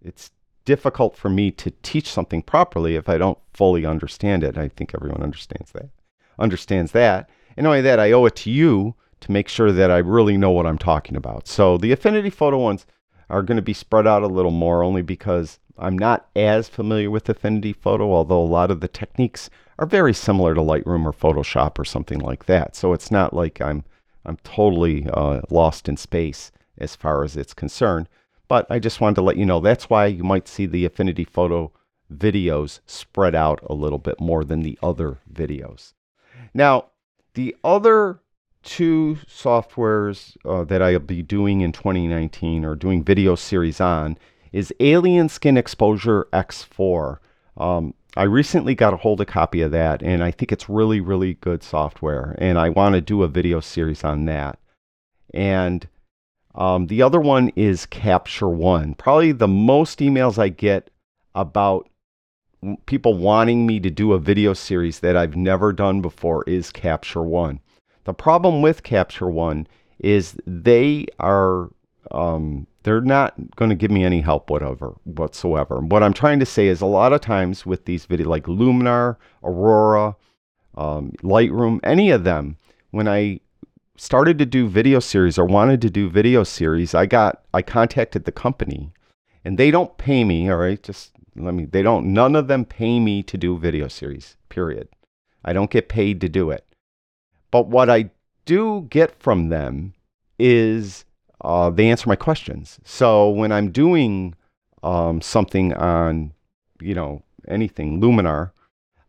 it's 0.01 0.31
difficult 0.63 1.17
for 1.17 1.29
me 1.29 1.51
to 1.51 1.71
teach 1.83 2.07
something 2.09 2.41
properly 2.41 2.95
if 2.95 3.09
I 3.09 3.17
don't 3.17 3.37
fully 3.53 3.85
understand 3.85 4.41
it. 4.41 4.57
I 4.57 4.69
think 4.69 4.95
everyone 4.95 5.21
understands 5.21 5.73
that. 5.73 5.89
Understands 6.37 6.93
that. 6.93 7.29
And 7.57 7.67
only 7.67 7.81
that, 7.81 7.99
I 7.99 8.13
owe 8.13 8.25
it 8.25 8.37
to 8.37 8.49
you 8.49 8.95
to 9.19 9.31
make 9.33 9.49
sure 9.49 9.73
that 9.73 9.91
I 9.91 9.97
really 9.97 10.37
know 10.37 10.51
what 10.51 10.65
I'm 10.65 10.77
talking 10.77 11.17
about. 11.17 11.45
So 11.45 11.77
the 11.77 11.91
Affinity 11.91 12.29
Photo 12.29 12.57
ones 12.57 12.85
are 13.29 13.43
going 13.43 13.57
to 13.57 13.61
be 13.61 13.73
spread 13.73 14.07
out 14.07 14.23
a 14.23 14.27
little 14.27 14.51
more 14.51 14.81
only 14.81 15.01
because 15.01 15.59
I'm 15.77 15.97
not 15.97 16.29
as 16.37 16.69
familiar 16.69 17.11
with 17.11 17.27
Affinity 17.27 17.73
Photo, 17.73 18.13
although 18.13 18.41
a 18.41 18.55
lot 18.59 18.71
of 18.71 18.79
the 18.79 18.87
techniques 18.87 19.49
are 19.79 19.85
very 19.85 20.13
similar 20.13 20.53
to 20.53 20.61
Lightroom 20.61 21.05
or 21.05 21.13
Photoshop 21.13 21.79
or 21.79 21.85
something 21.85 22.19
like 22.19 22.45
that. 22.45 22.75
So 22.75 22.93
it's 22.93 23.09
not 23.09 23.33
like 23.33 23.61
I'm 23.61 23.83
I'm 24.25 24.35
totally 24.43 25.07
uh, 25.11 25.41
lost 25.49 25.87
in 25.87 25.95
space 25.95 26.51
as 26.77 26.95
far 26.95 27.23
as 27.23 27.37
it's 27.37 27.53
concerned. 27.53 28.09
But 28.49 28.67
I 28.69 28.77
just 28.79 28.99
wanted 28.99 29.15
to 29.15 29.21
let 29.21 29.37
you 29.37 29.45
know 29.45 29.61
that's 29.61 29.89
why 29.89 30.07
you 30.07 30.23
might 30.23 30.47
see 30.47 30.65
the 30.65 30.85
Affinity 30.85 31.23
Photo 31.23 31.71
videos 32.13 32.81
spread 32.85 33.33
out 33.33 33.59
a 33.69 33.73
little 33.73 33.97
bit 33.97 34.19
more 34.19 34.43
than 34.43 34.61
the 34.61 34.77
other 34.83 35.19
videos. 35.31 35.93
Now, 36.53 36.87
the 37.35 37.55
other 37.63 38.19
two 38.63 39.19
softwares 39.27 40.35
uh, 40.43 40.65
that 40.65 40.81
I'll 40.81 40.99
be 40.99 41.21
doing 41.21 41.61
in 41.61 41.71
2019 41.71 42.65
or 42.65 42.75
doing 42.75 43.03
video 43.03 43.35
series 43.35 43.79
on 43.79 44.17
is 44.51 44.73
Alien 44.81 45.29
Skin 45.29 45.55
Exposure 45.55 46.27
X4. 46.33 47.19
Um, 47.55 47.93
I 48.17 48.23
recently 48.23 48.75
got 48.75 48.93
a 48.93 48.97
hold 48.97 49.21
of 49.21 49.27
a 49.27 49.31
copy 49.31 49.61
of 49.61 49.71
that, 49.71 50.01
and 50.01 50.23
I 50.23 50.31
think 50.31 50.51
it's 50.51 50.67
really, 50.67 50.99
really 50.99 51.35
good 51.35 51.63
software. 51.63 52.35
And 52.39 52.57
I 52.57 52.69
want 52.69 52.95
to 52.95 53.01
do 53.01 53.23
a 53.23 53.27
video 53.27 53.59
series 53.59 54.03
on 54.03 54.25
that. 54.25 54.59
And 55.33 55.87
um, 56.55 56.87
the 56.87 57.01
other 57.01 57.19
one 57.19 57.49
is 57.55 57.85
Capture 57.85 58.49
One. 58.49 58.95
Probably 58.95 59.31
the 59.31 59.47
most 59.47 59.99
emails 59.99 60.39
I 60.39 60.49
get 60.49 60.89
about 61.35 61.87
people 62.87 63.13
wanting 63.13 63.65
me 63.65 63.79
to 63.79 63.89
do 63.89 64.13
a 64.13 64.19
video 64.19 64.53
series 64.53 64.99
that 64.99 65.15
I've 65.15 65.35
never 65.35 65.71
done 65.71 66.01
before 66.01 66.43
is 66.45 66.71
Capture 66.71 67.23
One. 67.23 67.59
The 68.05 68.13
problem 68.13 68.61
with 68.61 68.83
Capture 68.83 69.29
One 69.29 69.67
is 69.99 70.35
they 70.47 71.05
are 71.19 71.69
um, 72.11 72.67
they're 72.83 73.01
not 73.01 73.33
going 73.55 73.69
to 73.69 73.75
give 73.75 73.91
me 73.91 74.03
any 74.03 74.21
help 74.21 74.49
whatever 74.49 74.95
whatsoever. 75.03 75.79
What 75.79 76.03
I'm 76.03 76.13
trying 76.13 76.39
to 76.39 76.45
say 76.45 76.67
is 76.67 76.81
a 76.81 76.85
lot 76.85 77.13
of 77.13 77.21
times 77.21 77.65
with 77.65 77.85
these 77.85 78.05
videos 78.05 78.25
like 78.25 78.45
Luminar, 78.45 79.17
Aurora, 79.43 80.15
um, 80.75 81.11
Lightroom, 81.21 81.79
any 81.83 82.09
of 82.09 82.23
them, 82.23 82.57
when 82.91 83.07
I 83.07 83.41
started 83.97 84.37
to 84.39 84.45
do 84.45 84.67
video 84.67 84.99
series 84.99 85.37
or 85.37 85.45
wanted 85.45 85.81
to 85.81 85.89
do 85.89 86.09
video 86.09 86.43
series, 86.43 86.95
I 86.95 87.05
got 87.05 87.43
I 87.53 87.61
contacted 87.61 88.23
the 88.25 88.31
company 88.31 88.91
and 89.43 89.57
they 89.57 89.71
don't 89.71 89.97
pay 89.97 90.23
me, 90.23 90.49
all 90.49 90.57
right? 90.57 90.81
Just 90.81 91.11
let 91.35 91.53
me 91.53 91.65
they 91.65 91.81
don't 91.81 92.13
none 92.13 92.35
of 92.35 92.47
them 92.47 92.65
pay 92.65 92.99
me 92.99 93.23
to 93.23 93.37
do 93.37 93.57
video 93.57 93.87
series. 93.87 94.37
Period. 94.47 94.87
I 95.43 95.53
don't 95.53 95.71
get 95.71 95.89
paid 95.89 96.21
to 96.21 96.29
do 96.29 96.49
it. 96.49 96.65
But 97.51 97.67
what 97.67 97.89
I 97.89 98.11
do 98.45 98.87
get 98.89 99.21
from 99.21 99.49
them 99.49 99.93
is 100.37 101.05
uh, 101.41 101.69
they 101.69 101.89
answer 101.89 102.09
my 102.09 102.15
questions. 102.15 102.79
So 102.83 103.29
when 103.29 103.51
I'm 103.51 103.71
doing 103.71 104.35
um, 104.83 105.21
something 105.21 105.73
on, 105.73 106.33
you 106.81 106.93
know, 106.93 107.23
anything 107.47 108.01
Luminar, 108.01 108.51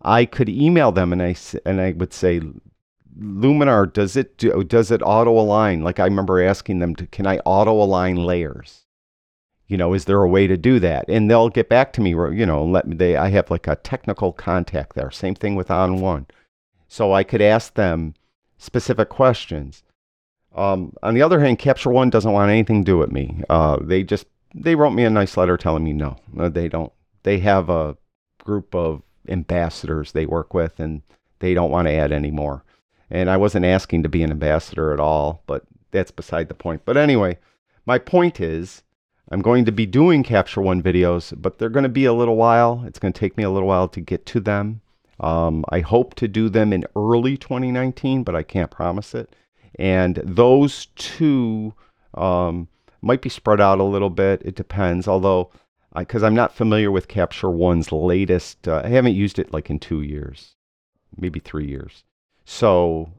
I 0.02 0.24
could 0.24 0.48
email 0.48 0.92
them 0.92 1.12
and 1.12 1.22
I 1.22 1.36
and 1.66 1.80
I 1.80 1.92
would 1.92 2.12
say, 2.12 2.40
Luminar, 3.18 3.92
does 3.92 4.16
it 4.16 4.38
do, 4.38 4.64
does 4.64 4.90
it 4.90 5.02
auto 5.02 5.38
align? 5.38 5.82
Like 5.82 5.98
I 5.98 6.04
remember 6.04 6.42
asking 6.42 6.78
them 6.78 6.94
to, 6.96 7.06
can 7.06 7.26
I 7.26 7.38
auto 7.44 7.72
align 7.72 8.16
layers? 8.16 8.86
You 9.66 9.76
know, 9.76 9.94
is 9.94 10.06
there 10.06 10.22
a 10.22 10.28
way 10.28 10.46
to 10.46 10.56
do 10.56 10.80
that? 10.80 11.04
And 11.08 11.30
they'll 11.30 11.48
get 11.48 11.68
back 11.68 11.92
to 11.92 12.00
me. 12.00 12.10
You 12.10 12.46
know, 12.46 12.64
let 12.64 12.88
me. 12.88 12.96
They 12.96 13.16
I 13.16 13.28
have 13.28 13.50
like 13.50 13.68
a 13.68 13.76
technical 13.76 14.32
contact 14.32 14.94
there. 14.94 15.10
Same 15.12 15.34
thing 15.34 15.54
with 15.54 15.68
ON1, 15.68 16.26
so 16.88 17.12
I 17.12 17.22
could 17.22 17.40
ask 17.40 17.74
them 17.74 18.14
specific 18.58 19.10
questions. 19.10 19.84
Um, 20.54 20.94
on 21.02 21.14
the 21.14 21.22
other 21.22 21.40
hand, 21.40 21.58
Capture 21.58 21.90
One 21.90 22.10
doesn't 22.10 22.32
want 22.32 22.50
anything 22.50 22.84
to 22.84 22.90
do 22.90 22.98
with 22.98 23.12
me. 23.12 23.42
Uh, 23.48 23.78
they 23.80 24.02
just 24.02 24.26
they 24.54 24.74
wrote 24.74 24.90
me 24.90 25.04
a 25.04 25.10
nice 25.10 25.36
letter 25.36 25.56
telling 25.56 25.84
me 25.84 25.92
no, 25.92 26.16
they 26.34 26.68
don't. 26.68 26.92
They 27.22 27.38
have 27.38 27.68
a 27.68 27.96
group 28.42 28.74
of 28.74 29.02
ambassadors 29.28 30.12
they 30.12 30.26
work 30.26 30.52
with, 30.54 30.80
and 30.80 31.02
they 31.38 31.54
don't 31.54 31.70
want 31.70 31.86
to 31.86 31.94
add 31.94 32.12
any 32.12 32.30
more. 32.30 32.64
And 33.10 33.28
I 33.28 33.36
wasn't 33.36 33.64
asking 33.64 34.02
to 34.02 34.08
be 34.08 34.22
an 34.22 34.30
ambassador 34.30 34.92
at 34.92 35.00
all, 35.00 35.42
but 35.46 35.64
that's 35.90 36.10
beside 36.10 36.48
the 36.48 36.54
point. 36.54 36.82
But 36.84 36.96
anyway, 36.96 37.38
my 37.86 37.98
point 37.98 38.40
is 38.40 38.82
I'm 39.30 39.42
going 39.42 39.64
to 39.64 39.72
be 39.72 39.86
doing 39.86 40.22
Capture 40.22 40.60
One 40.60 40.82
videos, 40.82 41.32
but 41.36 41.58
they're 41.58 41.68
going 41.68 41.84
to 41.84 41.88
be 41.88 42.04
a 42.04 42.12
little 42.12 42.36
while. 42.36 42.82
It's 42.86 42.98
going 42.98 43.12
to 43.12 43.18
take 43.18 43.36
me 43.36 43.44
a 43.44 43.50
little 43.50 43.68
while 43.68 43.88
to 43.88 44.00
get 44.00 44.26
to 44.26 44.40
them. 44.40 44.80
Um, 45.20 45.64
I 45.68 45.80
hope 45.80 46.14
to 46.16 46.28
do 46.28 46.48
them 46.48 46.72
in 46.72 46.84
early 46.96 47.36
2019, 47.36 48.24
but 48.24 48.34
I 48.34 48.42
can't 48.42 48.70
promise 48.70 49.14
it. 49.14 49.36
And 49.78 50.16
those 50.24 50.86
two 50.96 51.74
um, 52.14 52.68
might 53.02 53.22
be 53.22 53.28
spread 53.28 53.60
out 53.60 53.80
a 53.80 53.84
little 53.84 54.10
bit. 54.10 54.42
It 54.44 54.54
depends. 54.54 55.06
Although 55.06 55.50
because 55.96 56.22
I'm 56.22 56.34
not 56.34 56.54
familiar 56.54 56.90
with 56.90 57.08
Capture 57.08 57.50
One's 57.50 57.90
latest. 57.90 58.68
Uh, 58.68 58.82
I 58.84 58.88
haven't 58.88 59.14
used 59.14 59.38
it 59.38 59.52
like 59.52 59.70
in 59.70 59.78
two 59.78 60.02
years, 60.02 60.54
maybe 61.16 61.40
three 61.40 61.66
years. 61.66 62.04
So 62.44 63.12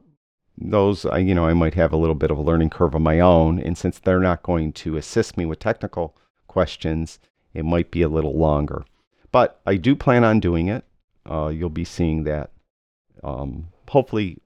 those, 0.56 1.04
I, 1.04 1.18
you 1.18 1.34
know, 1.34 1.46
I 1.46 1.52
might 1.52 1.74
have 1.74 1.92
a 1.92 1.98
little 1.98 2.14
bit 2.14 2.30
of 2.30 2.38
a 2.38 2.42
learning 2.42 2.70
curve 2.70 2.94
of 2.94 3.02
my 3.02 3.20
own. 3.20 3.58
And 3.58 3.76
since 3.76 3.98
they're 3.98 4.20
not 4.20 4.42
going 4.42 4.72
to 4.74 4.96
assist 4.96 5.36
me 5.36 5.44
with 5.44 5.58
technical 5.58 6.16
questions, 6.46 7.18
it 7.52 7.64
might 7.64 7.90
be 7.90 8.02
a 8.02 8.08
little 8.08 8.36
longer. 8.36 8.84
But 9.30 9.60
I 9.66 9.76
do 9.76 9.94
plan 9.94 10.24
on 10.24 10.40
doing 10.40 10.68
it. 10.68 10.84
Uh, 11.28 11.48
you'll 11.48 11.70
be 11.70 11.84
seeing 11.84 12.24
that 12.24 12.50
um, 13.22 13.68
hopefully, 13.88 14.38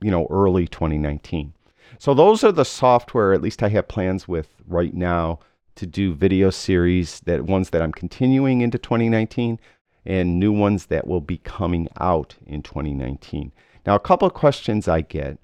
you 0.00 0.10
know, 0.10 0.26
early 0.30 0.66
2019. 0.66 1.52
So 1.98 2.14
those 2.14 2.44
are 2.44 2.52
the 2.52 2.64
software, 2.64 3.32
at 3.32 3.42
least 3.42 3.62
I 3.62 3.68
have 3.68 3.88
plans 3.88 4.28
with 4.28 4.48
right 4.66 4.94
now 4.94 5.40
to 5.76 5.86
do 5.86 6.14
video 6.14 6.50
series 6.50 7.20
that 7.20 7.44
ones 7.44 7.70
that 7.70 7.82
I'm 7.82 7.92
continuing 7.92 8.60
into 8.60 8.78
2019 8.78 9.58
and 10.04 10.38
new 10.38 10.52
ones 10.52 10.86
that 10.86 11.06
will 11.06 11.20
be 11.20 11.38
coming 11.38 11.88
out 12.00 12.36
in 12.46 12.62
2019. 12.62 13.52
Now, 13.86 13.94
a 13.94 14.00
couple 14.00 14.26
of 14.26 14.34
questions 14.34 14.88
I 14.88 15.00
get. 15.02 15.38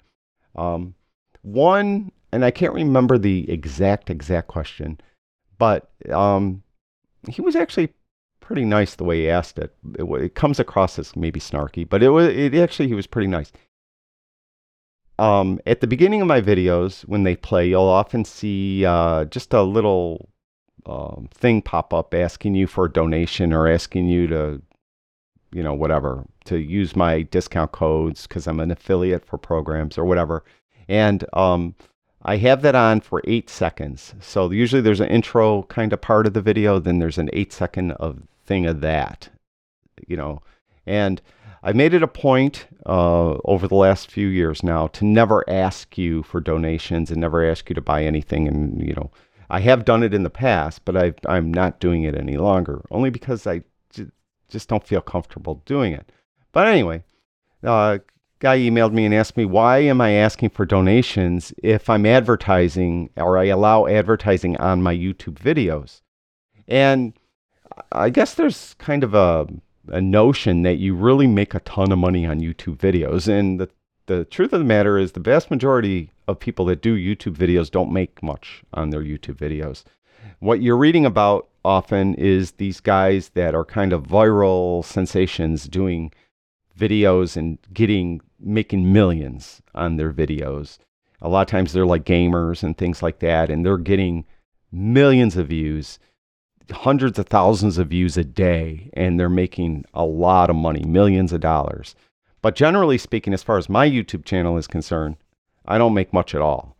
Um, 0.55 0.95
one, 1.41 2.11
and 2.31 2.43
I 2.43 2.51
can't 2.51 2.73
remember 2.73 3.17
the 3.17 3.49
exact 3.49 4.09
exact 4.09 4.47
question, 4.47 4.99
but 5.57 5.91
um, 6.11 6.63
he 7.29 7.41
was 7.41 7.55
actually 7.55 7.93
pretty 8.39 8.65
nice 8.65 8.95
the 8.95 9.03
way 9.03 9.21
he 9.21 9.29
asked 9.29 9.57
it. 9.57 9.73
It, 9.97 10.03
it 10.03 10.35
comes 10.35 10.59
across 10.59 10.97
as 10.99 11.15
maybe 11.15 11.39
snarky, 11.39 11.87
but 11.87 12.03
it 12.03 12.09
was 12.09 12.27
it 12.27 12.55
actually 12.55 12.87
he 12.87 12.93
was 12.93 13.07
pretty 13.07 13.27
nice. 13.27 13.51
Um, 15.19 15.59
at 15.65 15.81
the 15.81 15.87
beginning 15.87 16.21
of 16.21 16.27
my 16.27 16.41
videos, 16.41 17.03
when 17.03 17.23
they 17.23 17.35
play, 17.35 17.69
you'll 17.69 17.83
often 17.83 18.25
see 18.25 18.85
uh, 18.85 19.25
just 19.25 19.53
a 19.53 19.61
little 19.61 20.29
um, 20.85 21.29
thing 21.33 21.61
pop 21.61 21.93
up 21.93 22.13
asking 22.13 22.55
you 22.55 22.67
for 22.67 22.85
a 22.85 22.91
donation 22.91 23.53
or 23.53 23.67
asking 23.67 24.07
you 24.07 24.27
to, 24.27 24.61
you 25.51 25.63
know, 25.63 25.73
whatever, 25.73 26.25
to 26.45 26.57
use 26.57 26.95
my 26.95 27.21
discount 27.21 27.71
codes 27.71 28.27
because 28.27 28.47
I'm 28.47 28.59
an 28.59 28.71
affiliate 28.71 29.25
for 29.25 29.37
programs 29.37 29.97
or 29.97 30.05
whatever. 30.05 30.43
And 30.87 31.23
um, 31.33 31.75
I 32.23 32.37
have 32.37 32.61
that 32.63 32.75
on 32.75 33.01
for 33.01 33.21
eight 33.25 33.49
seconds. 33.49 34.15
So 34.19 34.49
usually 34.51 34.81
there's 34.81 34.99
an 34.99 35.09
intro 35.09 35.63
kind 35.63 35.93
of 35.93 36.01
part 36.01 36.25
of 36.25 36.33
the 36.33 36.41
video, 36.41 36.79
then 36.79 36.99
there's 36.99 37.17
an 37.17 37.29
eight 37.33 37.53
second 37.53 37.91
of 37.93 38.23
thing 38.45 38.65
of 38.65 38.81
that, 38.81 39.29
you 40.07 40.17
know, 40.17 40.41
and 40.85 41.21
I 41.65 41.71
made 41.71 41.93
it 41.93 42.03
a 42.03 42.07
point 42.07 42.67
uh, 42.85 43.37
over 43.45 43.69
the 43.69 43.75
last 43.75 44.11
few 44.11 44.27
years 44.27 44.63
now 44.63 44.87
to 44.87 45.05
never 45.05 45.49
ask 45.49 45.97
you 45.97 46.21
for 46.23 46.41
donations 46.41 47.09
and 47.09 47.21
never 47.21 47.49
ask 47.49 47.69
you 47.69 47.73
to 47.75 47.81
buy 47.81 48.03
anything. 48.03 48.49
And, 48.49 48.85
you 48.85 48.93
know, 48.93 49.11
I 49.49 49.61
have 49.61 49.85
done 49.85 50.03
it 50.03 50.13
in 50.13 50.23
the 50.23 50.29
past, 50.29 50.83
but 50.83 50.97
I, 50.97 51.13
I'm 51.25 51.53
not 51.53 51.79
doing 51.79 52.03
it 52.03 52.15
any 52.15 52.35
longer, 52.35 52.83
only 52.91 53.09
because 53.09 53.47
I 53.47 53.61
j- 53.91 54.07
just 54.49 54.67
don't 54.67 54.85
feel 54.85 54.99
comfortable 54.99 55.61
doing 55.65 55.93
it. 55.93 56.11
But 56.51 56.67
anyway, 56.67 57.05
uh, 57.63 57.99
guy 58.39 58.59
emailed 58.59 58.91
me 58.91 59.05
and 59.05 59.13
asked 59.13 59.37
me 59.37 59.45
why 59.45 59.77
am 59.77 60.01
I 60.01 60.11
asking 60.11 60.49
for 60.49 60.65
donations 60.65 61.53
if 61.63 61.89
I'm 61.89 62.05
advertising 62.05 63.09
or 63.15 63.37
I 63.37 63.45
allow 63.45 63.87
advertising 63.87 64.57
on 64.57 64.83
my 64.83 64.93
YouTube 64.93 65.35
videos? 65.35 66.01
And 66.67 67.13
I 67.93 68.09
guess 68.09 68.33
there's 68.33 68.73
kind 68.79 69.05
of 69.05 69.13
a 69.13 69.47
a 69.87 70.01
notion 70.01 70.63
that 70.63 70.77
you 70.77 70.95
really 70.95 71.27
make 71.27 71.53
a 71.53 71.59
ton 71.61 71.91
of 71.91 71.99
money 71.99 72.25
on 72.25 72.39
YouTube 72.39 72.77
videos. 72.77 73.27
And 73.27 73.59
the, 73.59 73.69
the 74.05 74.25
truth 74.25 74.53
of 74.53 74.59
the 74.59 74.65
matter 74.65 74.97
is, 74.97 75.11
the 75.11 75.19
vast 75.19 75.51
majority 75.51 76.11
of 76.27 76.39
people 76.39 76.65
that 76.65 76.81
do 76.81 76.95
YouTube 76.95 77.35
videos 77.35 77.69
don't 77.69 77.91
make 77.91 78.23
much 78.23 78.63
on 78.73 78.89
their 78.89 79.01
YouTube 79.01 79.35
videos. 79.35 79.83
What 80.39 80.61
you're 80.61 80.77
reading 80.77 81.05
about 81.05 81.47
often 81.65 82.15
is 82.15 82.53
these 82.53 82.79
guys 82.79 83.29
that 83.29 83.55
are 83.55 83.65
kind 83.65 83.93
of 83.93 84.07
viral 84.07 84.83
sensations 84.83 85.65
doing 85.65 86.11
videos 86.77 87.37
and 87.37 87.57
getting 87.73 88.21
making 88.39 88.91
millions 88.91 89.61
on 89.73 89.95
their 89.95 90.11
videos. 90.11 90.77
A 91.21 91.29
lot 91.29 91.41
of 91.41 91.47
times 91.47 91.71
they're 91.71 91.85
like 91.85 92.03
gamers 92.03 92.63
and 92.63 92.77
things 92.77 93.01
like 93.01 93.19
that, 93.19 93.49
and 93.49 93.65
they're 93.65 93.77
getting 93.77 94.25
millions 94.71 95.37
of 95.37 95.47
views 95.47 95.99
hundreds 96.71 97.19
of 97.19 97.27
thousands 97.27 97.77
of 97.77 97.89
views 97.89 98.17
a 98.17 98.23
day 98.23 98.89
and 98.93 99.19
they're 99.19 99.29
making 99.29 99.85
a 99.93 100.05
lot 100.05 100.49
of 100.49 100.55
money, 100.55 100.83
millions 100.83 101.33
of 101.33 101.41
dollars. 101.41 101.95
But 102.41 102.55
generally 102.55 102.97
speaking, 102.97 103.33
as 103.33 103.43
far 103.43 103.57
as 103.57 103.69
my 103.69 103.89
YouTube 103.89 104.25
channel 104.25 104.57
is 104.57 104.67
concerned, 104.67 105.17
I 105.65 105.77
don't 105.77 105.93
make 105.93 106.13
much 106.13 106.35
at 106.35 106.41
all. 106.41 106.75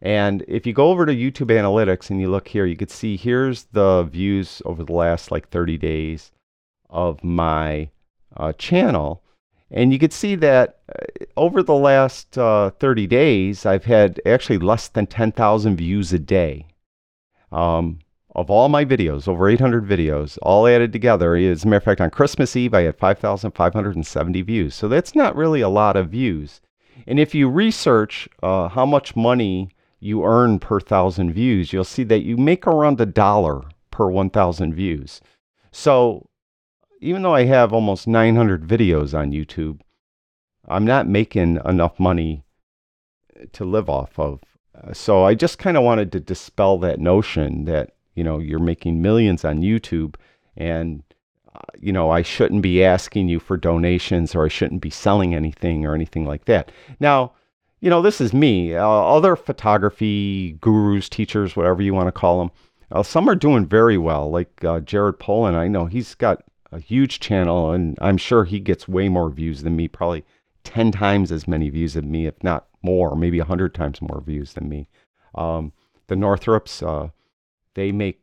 And 0.00 0.44
if 0.46 0.66
you 0.66 0.72
go 0.72 0.90
over 0.90 1.06
to 1.06 1.14
YouTube 1.14 1.50
Analytics 1.50 2.10
and 2.10 2.20
you 2.20 2.30
look 2.30 2.48
here, 2.48 2.66
you 2.66 2.76
could 2.76 2.90
see 2.90 3.16
here's 3.16 3.64
the 3.72 4.04
views 4.04 4.62
over 4.64 4.84
the 4.84 4.92
last 4.92 5.32
like 5.32 5.48
30 5.48 5.76
days 5.76 6.30
of 6.88 7.22
my 7.24 7.90
uh, 8.36 8.52
channel. 8.52 9.22
And 9.70 9.92
you 9.92 9.98
could 9.98 10.12
see 10.12 10.36
that 10.36 10.78
uh, 10.88 11.24
over 11.36 11.62
the 11.62 11.74
last 11.74 12.38
uh, 12.38 12.70
30 12.70 13.06
days, 13.08 13.66
I've 13.66 13.84
had 13.84 14.20
actually 14.24 14.58
less 14.58 14.88
than 14.88 15.06
10,000 15.06 15.76
views 15.76 16.12
a 16.12 16.18
day. 16.18 16.66
Um, 17.50 17.98
of 18.38 18.50
all 18.50 18.68
my 18.68 18.84
videos, 18.84 19.26
over 19.26 19.48
800 19.48 19.84
videos, 19.84 20.38
all 20.42 20.66
added 20.66 20.92
together. 20.92 21.34
As 21.34 21.64
a 21.64 21.66
matter 21.66 21.78
of 21.78 21.82
fact, 21.84 22.00
on 22.00 22.10
Christmas 22.10 22.54
Eve, 22.54 22.72
I 22.72 22.82
had 22.82 22.96
5,570 22.96 24.42
views. 24.42 24.74
So 24.74 24.86
that's 24.86 25.14
not 25.14 25.34
really 25.34 25.60
a 25.60 25.68
lot 25.68 25.96
of 25.96 26.10
views. 26.10 26.60
And 27.06 27.18
if 27.18 27.34
you 27.34 27.48
research 27.48 28.28
uh, 28.42 28.68
how 28.68 28.86
much 28.86 29.16
money 29.16 29.70
you 29.98 30.24
earn 30.24 30.60
per 30.60 30.78
thousand 30.78 31.32
views, 31.32 31.72
you'll 31.72 31.82
see 31.82 32.04
that 32.04 32.22
you 32.22 32.36
make 32.36 32.66
around 32.66 33.00
a 33.00 33.06
dollar 33.06 33.62
per 33.90 34.08
1,000 34.08 34.72
views. 34.72 35.20
So 35.72 36.28
even 37.00 37.22
though 37.22 37.34
I 37.34 37.44
have 37.44 37.72
almost 37.72 38.06
900 38.06 38.66
videos 38.66 39.18
on 39.18 39.32
YouTube, 39.32 39.80
I'm 40.68 40.84
not 40.84 41.08
making 41.08 41.58
enough 41.64 41.98
money 41.98 42.44
to 43.52 43.64
live 43.64 43.88
off 43.88 44.16
of. 44.18 44.40
So 44.92 45.24
I 45.24 45.34
just 45.34 45.58
kind 45.58 45.76
of 45.76 45.82
wanted 45.82 46.12
to 46.12 46.20
dispel 46.20 46.78
that 46.78 47.00
notion 47.00 47.64
that 47.64 47.94
you 48.18 48.24
know 48.24 48.40
you're 48.40 48.58
making 48.58 49.00
millions 49.00 49.44
on 49.44 49.62
YouTube 49.62 50.16
and 50.56 51.04
uh, 51.54 51.60
you 51.78 51.92
know 51.92 52.10
I 52.10 52.22
shouldn't 52.22 52.62
be 52.62 52.84
asking 52.84 53.28
you 53.28 53.38
for 53.38 53.56
donations 53.56 54.34
or 54.34 54.44
I 54.44 54.48
shouldn't 54.48 54.82
be 54.82 54.90
selling 54.90 55.36
anything 55.36 55.86
or 55.86 55.94
anything 55.94 56.26
like 56.26 56.46
that. 56.46 56.72
Now, 56.98 57.32
you 57.80 57.88
know 57.88 58.02
this 58.02 58.20
is 58.20 58.32
me. 58.32 58.74
Uh, 58.74 58.88
other 58.88 59.36
photography 59.36 60.58
gurus, 60.60 61.08
teachers, 61.08 61.54
whatever 61.54 61.80
you 61.80 61.94
want 61.94 62.08
to 62.08 62.20
call 62.20 62.40
them, 62.40 62.50
uh, 62.90 63.04
some 63.04 63.30
are 63.30 63.36
doing 63.36 63.66
very 63.66 63.98
well. 63.98 64.28
Like 64.30 64.64
uh, 64.64 64.80
Jared 64.80 65.20
Polin, 65.20 65.54
I 65.54 65.68
know 65.68 65.86
he's 65.86 66.16
got 66.16 66.42
a 66.72 66.80
huge 66.80 67.20
channel 67.20 67.70
and 67.70 67.96
I'm 68.00 68.18
sure 68.18 68.44
he 68.44 68.58
gets 68.60 68.88
way 68.88 69.08
more 69.08 69.30
views 69.30 69.62
than 69.62 69.76
me, 69.76 69.88
probably 69.88 70.24
10 70.64 70.92
times 70.92 71.32
as 71.32 71.48
many 71.48 71.70
views 71.70 71.94
than 71.94 72.10
me, 72.10 72.26
if 72.26 72.42
not 72.42 72.66
more, 72.82 73.14
maybe 73.16 73.38
100 73.38 73.74
times 73.74 74.02
more 74.02 74.20
views 74.20 74.52
than 74.54 74.68
me. 74.68 74.88
Um, 75.34 75.72
the 76.08 76.16
Northrups, 76.16 76.82
uh, 76.82 77.08
they 77.74 77.92
make 77.92 78.20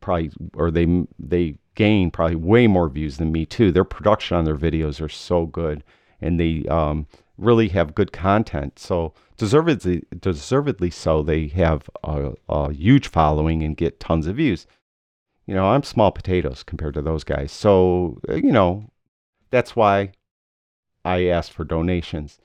probably 0.00 0.30
or 0.54 0.70
they 0.70 1.06
they 1.18 1.56
gain 1.74 2.10
probably 2.10 2.36
way 2.36 2.66
more 2.66 2.88
views 2.88 3.16
than 3.16 3.32
me 3.32 3.46
too. 3.46 3.72
Their 3.72 3.84
production 3.84 4.36
on 4.36 4.44
their 4.44 4.56
videos 4.56 5.00
are 5.00 5.08
so 5.08 5.46
good, 5.46 5.84
and 6.20 6.38
they 6.38 6.66
um, 6.66 7.06
really 7.38 7.68
have 7.68 7.94
good 7.94 8.12
content. 8.12 8.78
So 8.78 9.14
deservedly, 9.36 10.04
deservedly 10.18 10.90
so, 10.90 11.22
they 11.22 11.48
have 11.48 11.88
a, 12.04 12.32
a 12.48 12.72
huge 12.72 13.08
following 13.08 13.62
and 13.62 13.76
get 13.76 14.00
tons 14.00 14.26
of 14.26 14.36
views. 14.36 14.66
You 15.46 15.54
know, 15.54 15.68
I'm 15.68 15.82
small 15.82 16.12
potatoes 16.12 16.62
compared 16.62 16.94
to 16.94 17.02
those 17.02 17.24
guys. 17.24 17.52
So 17.52 18.20
uh, 18.28 18.34
you 18.34 18.52
know, 18.52 18.90
that's 19.50 19.74
why 19.74 20.12
I 21.04 21.26
ask 21.26 21.50
for 21.52 21.64
donations 21.64 22.38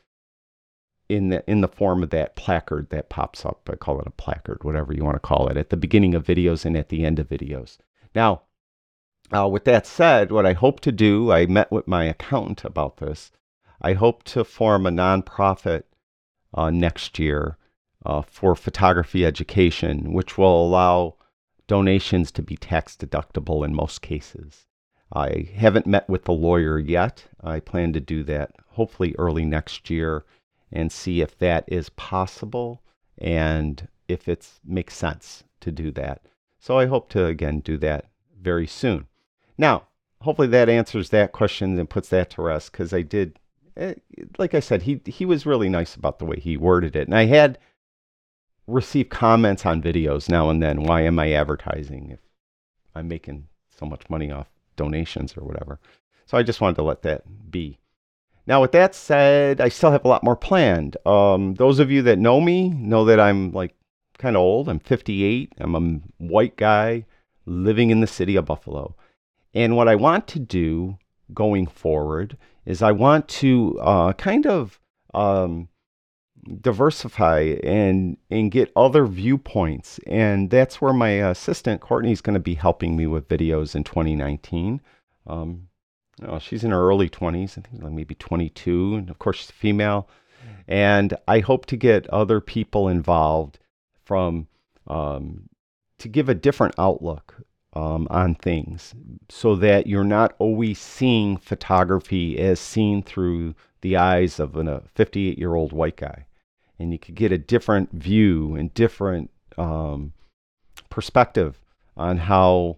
in 1.08 1.30
the 1.30 1.44
in 1.50 1.62
the 1.62 1.68
form 1.68 2.02
of 2.04 2.10
that 2.10 2.36
placard 2.36 2.90
that 2.90 3.10
pops 3.10 3.46
up. 3.46 3.70
I 3.72 3.76
call 3.76 4.00
it 4.00 4.08
a 4.08 4.12
placard, 4.12 4.64
whatever 4.64 4.94
you 4.94 5.04
want 5.04 5.16
to 5.16 5.20
call 5.20 5.48
it, 5.48 5.58
at 5.58 5.70
the 5.70 5.78
beginning 5.78 6.16
of 6.16 6.26
videos 6.26 6.66
and 6.66 6.76
at 6.76 6.90
the 6.90 7.06
end 7.06 7.20
of 7.20 7.30
videos. 7.30 7.78
Now, 8.14 8.44
uh, 9.36 9.48
with 9.48 9.66
that 9.66 9.86
said, 9.86 10.32
what 10.32 10.46
I 10.46 10.54
hope 10.54 10.80
to 10.82 10.92
do, 10.92 11.32
I 11.32 11.46
met 11.46 11.72
with 11.72 11.88
my 11.88 12.06
accountant 12.06 12.64
about 12.64 12.98
this. 12.98 13.32
I 13.82 13.94
hope 13.94 14.24
to 14.26 14.44
form 14.44 14.86
a 14.86 14.92
nonprofit 14.92 15.84
uh, 16.54 16.70
next 16.70 17.20
year 17.20 17.58
uh, 18.06 18.22
for 18.22 18.56
photography 18.56 19.26
education, 19.26 20.14
which 20.14 20.38
will 20.38 20.66
allow 20.66 21.16
donations 21.68 22.32
to 22.32 22.42
be 22.42 22.56
tax 22.56 22.96
deductible 22.96 23.66
in 23.66 23.76
most 23.76 24.02
cases. 24.02 24.66
I 25.14 25.50
haven't 25.56 25.88
met 25.88 26.08
with 26.10 26.26
the 26.26 26.34
lawyer 26.34 26.80
yet. 26.80 27.26
I 27.44 27.60
plan 27.60 27.94
to 27.94 28.00
do 28.00 28.24
that 28.24 28.52
hopefully 28.70 29.16
early 29.18 29.46
next 29.46 29.90
year 29.90 30.24
and 30.72 30.92
see 30.92 31.22
if 31.22 31.38
that 31.38 31.64
is 31.68 31.90
possible 31.90 32.82
and 33.18 33.88
if 34.08 34.28
it 34.28 34.48
makes 34.64 34.96
sense 34.96 35.44
to 35.62 35.72
do 35.72 35.92
that. 35.92 36.22
So 36.60 36.78
I 36.78 36.86
hope 36.86 37.10
to 37.10 37.26
again 37.26 37.60
do 37.60 37.78
that 37.78 38.06
very 38.42 38.68
soon. 38.68 39.08
Now, 39.58 39.88
hopefully 40.22 40.48
that 40.50 40.70
answers 40.70 41.10
that 41.10 41.32
question 41.32 41.78
and 41.78 41.90
puts 41.90 42.10
that 42.10 42.30
to 42.32 42.42
rest 42.42 42.72
because 42.72 42.94
I 42.94 43.02
did, 43.02 43.40
eh, 43.78 43.96
like 44.38 44.54
I 44.54 44.60
said, 44.60 44.84
he 44.84 45.02
he 45.06 45.26
was 45.26 45.46
really 45.46 45.70
nice 45.70 45.96
about 45.96 46.20
the 46.20 46.26
way 46.26 46.40
he 46.40 46.58
worded 46.58 46.96
it, 46.96 47.08
and 47.08 47.16
I 47.16 47.26
had 47.26 47.58
received 48.68 49.10
comments 49.10 49.66
on 49.66 49.82
videos 49.82 50.30
now 50.30 50.50
and 50.50 50.62
then. 50.62 50.84
Why 50.84 51.02
am 51.02 51.20
I 51.20 51.34
advertising? 51.34 52.12
If 52.12 52.20
I'm 52.96 53.08
making 53.08 53.48
so 53.70 53.86
much 53.86 54.10
money 54.10 54.32
off 54.32 54.50
donations 54.76 55.38
or 55.38 55.44
whatever. 55.46 55.80
So 56.26 56.38
I 56.38 56.44
just 56.44 56.62
wanted 56.62 56.78
to 56.78 56.84
let 56.84 57.04
that 57.04 57.52
be. 57.52 57.80
Now, 58.48 58.62
with 58.62 58.72
that 58.74 58.94
said, 58.94 59.60
I 59.60 59.70
still 59.70 59.92
have 59.92 60.06
a 60.06 60.08
lot 60.08 60.24
more 60.24 60.36
planned. 60.36 60.98
Um, 61.06 61.56
those 61.56 61.80
of 61.80 61.90
you 61.90 62.02
that 62.04 62.20
know 62.20 62.40
me 62.40 62.70
know 62.70 63.06
that 63.06 63.20
I'm 63.20 63.52
like 63.52 63.74
kind 64.18 64.36
of 64.36 64.42
old. 64.42 64.70
I'm 64.70 64.80
58. 64.80 65.54
I'm 65.58 65.76
a 65.76 66.24
white 66.24 66.56
guy 66.56 67.06
living 67.46 67.90
in 67.90 68.02
the 68.02 68.08
city 68.08 68.36
of 68.36 68.46
Buffalo. 68.46 68.96
And 69.54 69.76
what 69.76 69.88
I 69.88 69.96
want 69.96 70.28
to 70.30 70.40
do 70.40 70.98
going 71.34 71.66
forward 71.66 72.38
is 72.66 72.82
I 72.82 72.92
want 72.92 73.28
to 73.30 73.80
uh, 73.82 74.14
kind 74.14 74.46
of 74.46 74.80
um, 75.14 75.70
diversify 76.62 77.56
and 77.64 78.18
and 78.30 78.52
get 78.52 78.72
other 78.76 79.06
viewpoints. 79.06 80.00
And 80.06 80.50
that's 80.50 80.82
where 80.82 80.94
my 80.94 81.10
assistant 81.10 81.82
Courtney 81.82 82.12
is 82.12 82.22
going 82.22 82.36
to 82.36 82.40
be 82.40 82.56
helping 82.56 82.96
me 82.96 83.08
with 83.08 83.28
videos 83.28 83.76
in 83.76 83.84
2019. 83.84 84.82
Um, 85.28 85.70
oh, 86.24 86.40
she's 86.40 86.64
in 86.64 86.72
her 86.72 86.90
early 86.90 87.10
20s, 87.10 87.58
I 87.58 87.62
think 87.62 87.84
like 87.84 87.92
maybe 87.92 88.16
22, 88.16 88.96
and 88.96 89.10
of 89.10 89.20
course 89.20 89.38
she's 89.38 89.52
female. 89.52 90.08
And 90.68 91.16
I 91.28 91.40
hope 91.40 91.66
to 91.68 91.78
get 91.78 92.08
other 92.10 92.40
people 92.40 92.88
involved 92.88 93.60
from 94.04 94.48
um, 94.88 95.50
to 95.98 96.08
give 96.08 96.30
a 96.30 96.36
different 96.36 96.76
outlook 96.78 97.36
um, 97.74 98.08
on 98.10 98.36
things, 98.36 98.94
so 99.30 99.56
that 99.56 99.88
you're 99.88 100.04
not 100.04 100.36
always 100.40 100.80
seeing 100.80 101.38
photography 101.38 102.38
as 102.40 102.60
seen 102.60 103.02
through 103.04 103.56
the 103.82 103.98
eyes 103.98 104.40
of 104.40 104.56
a 104.56 104.84
58 104.94 105.38
year 105.38 105.56
old 105.56 105.74
white 105.74 105.98
guy 105.98 106.26
and 106.80 106.92
you 106.92 107.00
could 107.00 107.16
get 107.16 107.32
a 107.32 107.38
different 107.38 107.92
view 107.92 108.56
and 108.56 108.74
different 108.74 109.30
um, 109.58 110.14
perspective 110.90 111.60
on 111.96 112.18
how 112.18 112.78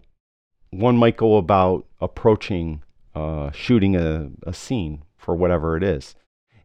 one 0.70 0.96
might 0.96 1.16
go 1.16 1.36
about 1.36 1.84
approaching 2.00 2.82
uh, 3.18 3.50
shooting 3.52 3.96
a, 3.96 4.30
a 4.46 4.52
scene 4.52 5.02
for 5.16 5.34
whatever 5.34 5.76
it 5.76 5.82
is. 5.82 6.14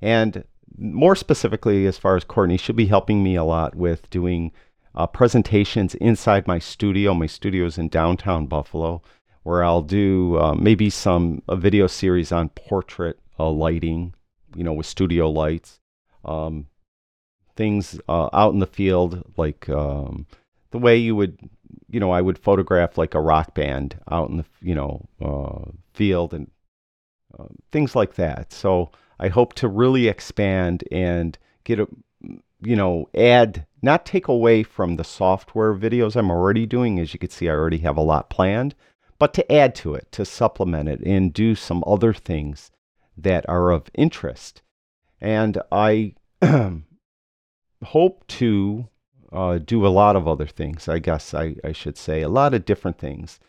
And 0.02 0.44
more 0.78 1.16
specifically, 1.16 1.86
as 1.86 1.98
far 1.98 2.16
as 2.16 2.24
Courtney, 2.24 2.58
she'll 2.58 2.76
be 2.76 2.88
helping 2.88 3.24
me 3.24 3.36
a 3.36 3.44
lot 3.44 3.76
with 3.76 4.10
doing 4.10 4.52
uh, 4.96 5.08
presentations 5.08 5.96
inside 5.96 6.48
my 6.48 6.60
studio. 6.60 7.14
My 7.14 7.28
studio 7.28 7.66
is 7.66 7.78
in 7.78 7.90
downtown 7.90 8.48
Buffalo, 8.48 9.02
where 9.44 9.64
I'll 9.64 9.82
do 9.82 10.38
uh, 10.38 10.56
maybe 10.56 10.90
some 10.90 11.42
a 11.48 11.56
video 11.56 11.88
series 11.88 12.32
on 12.32 12.50
portrait 12.50 13.20
uh, 13.40 13.50
lighting, 13.50 14.14
you 14.56 14.64
know, 14.64 14.74
with 14.74 14.86
studio 14.86 15.30
lights. 15.30 15.80
Um, 16.26 16.68
things 17.56 18.00
uh, 18.08 18.30
out 18.34 18.54
in 18.54 18.60
the 18.60 18.68
field, 18.68 19.24
like 19.38 19.70
um, 19.70 20.26
the 20.72 20.80
way 20.80 20.98
you 20.98 21.16
would, 21.16 21.38
you 21.90 22.00
know, 22.00 22.12
I 22.12 22.22
would 22.22 22.40
photograph 22.40 22.98
like 22.98 23.14
a 23.14 23.22
rock 23.22 23.54
band 23.54 24.00
out 24.10 24.30
in 24.30 24.38
the, 24.38 24.46
you 24.62 24.76
know, 24.76 25.08
uh, 25.22 25.72
field 25.94 26.34
and 26.34 26.50
uh, 27.38 27.46
things 27.72 27.96
like 27.96 28.16
that. 28.16 28.52
So 28.52 28.92
I 29.20 29.30
hope 29.30 29.54
to 29.54 29.68
really 29.68 30.08
expand 30.08 30.84
and 30.92 31.38
get 31.64 31.80
a, 31.80 31.88
you 32.62 32.76
know, 32.76 33.10
add, 33.16 33.66
not 33.82 34.06
take 34.06 34.28
away 34.28 34.64
from 34.64 34.96
the 34.96 35.04
software 35.04 35.74
videos 35.74 36.16
I'm 36.16 36.32
already 36.32 36.66
doing. 36.66 37.00
As 37.00 37.14
you 37.14 37.20
can 37.20 37.30
see, 37.30 37.50
I 37.50 37.54
already 37.54 37.80
have 37.80 37.98
a 37.98 38.02
lot 38.02 38.30
planned, 38.30 38.76
but 39.20 39.34
to 39.36 39.52
add 39.52 39.76
to 39.76 39.94
it, 39.96 40.12
to 40.14 40.26
supplement 40.26 40.90
it, 40.90 41.02
and 41.06 41.34
do 41.34 41.56
some 41.56 41.84
other 41.86 42.14
things 42.14 42.72
that 43.18 43.48
are 43.48 43.72
of 43.72 43.90
interest. 43.94 44.62
And 45.22 45.62
I 45.72 46.16
hope 47.84 48.28
to 48.28 48.88
uh, 49.32 49.58
do 49.60 49.86
a 49.86 49.90
lot 49.90 50.16
of 50.16 50.28
other 50.28 50.48
things, 50.48 50.88
I 50.88 51.00
guess 51.00 51.34
I, 51.34 51.56
I 51.64 51.72
should 51.72 51.98
say, 51.98 52.22
a 52.22 52.30
lot 52.30 52.54
of 52.54 52.66
different 52.66 52.98
things. 52.98 53.40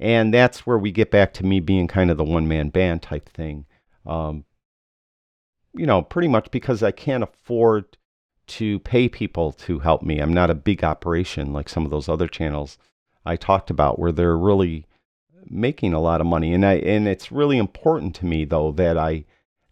And 0.00 0.32
that's 0.32 0.66
where 0.66 0.78
we 0.78 0.90
get 0.90 1.10
back 1.10 1.34
to 1.34 1.44
me 1.44 1.60
being 1.60 1.86
kind 1.86 2.10
of 2.10 2.16
the 2.16 2.24
one 2.24 2.48
man 2.48 2.70
band 2.70 3.02
type 3.02 3.28
thing. 3.28 3.66
Um, 4.06 4.44
you 5.74 5.86
know, 5.86 6.02
pretty 6.02 6.26
much 6.26 6.50
because 6.50 6.82
I 6.82 6.90
can't 6.90 7.22
afford 7.22 7.96
to 8.48 8.80
pay 8.80 9.08
people 9.08 9.52
to 9.52 9.78
help 9.78 10.02
me. 10.02 10.18
I'm 10.18 10.34
not 10.34 10.50
a 10.50 10.54
big 10.54 10.82
operation 10.82 11.52
like 11.52 11.68
some 11.68 11.84
of 11.84 11.90
those 11.90 12.08
other 12.08 12.26
channels 12.26 12.78
I 13.24 13.36
talked 13.36 13.70
about 13.70 13.98
where 13.98 14.10
they're 14.10 14.36
really 14.36 14.86
making 15.48 15.92
a 15.92 16.00
lot 16.00 16.20
of 16.20 16.26
money. 16.26 16.54
And 16.54 16.64
I 16.64 16.74
and 16.74 17.06
it's 17.06 17.30
really 17.30 17.58
important 17.58 18.14
to 18.16 18.26
me 18.26 18.44
though 18.46 18.72
that 18.72 18.96
I 18.96 19.24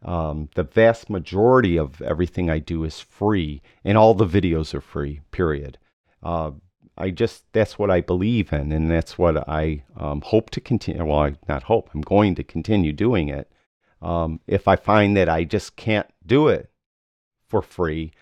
um, 0.02 0.48
the 0.54 0.62
vast 0.62 1.10
majority 1.10 1.76
of 1.76 2.00
everything 2.02 2.48
I 2.48 2.60
do 2.60 2.84
is 2.84 3.00
free, 3.00 3.60
and 3.84 3.98
all 3.98 4.14
the 4.14 4.26
videos 4.26 4.72
are 4.74 4.80
free. 4.80 5.20
Period. 5.32 5.76
Uh, 6.22 6.52
I 6.98 7.10
just 7.10 7.44
that's 7.52 7.78
what 7.78 7.90
I 7.90 8.00
believe 8.00 8.52
in, 8.52 8.72
and 8.72 8.90
that's 8.90 9.16
what 9.16 9.48
I 9.48 9.84
um, 9.96 10.20
hope 10.20 10.50
to 10.50 10.60
continue. 10.60 11.04
Well, 11.04 11.20
I 11.20 11.36
not 11.48 11.64
hope. 11.64 11.90
I'm 11.94 12.00
going 12.00 12.34
to 12.34 12.44
continue 12.44 12.92
doing 12.92 13.28
it. 13.28 13.50
Um, 14.02 14.40
if 14.46 14.68
I 14.68 14.76
find 14.76 15.16
that 15.16 15.28
I 15.28 15.44
just 15.44 15.76
can't 15.76 16.08
do 16.26 16.48
it 16.48 16.70
for 17.48 17.62
free, 17.62 18.12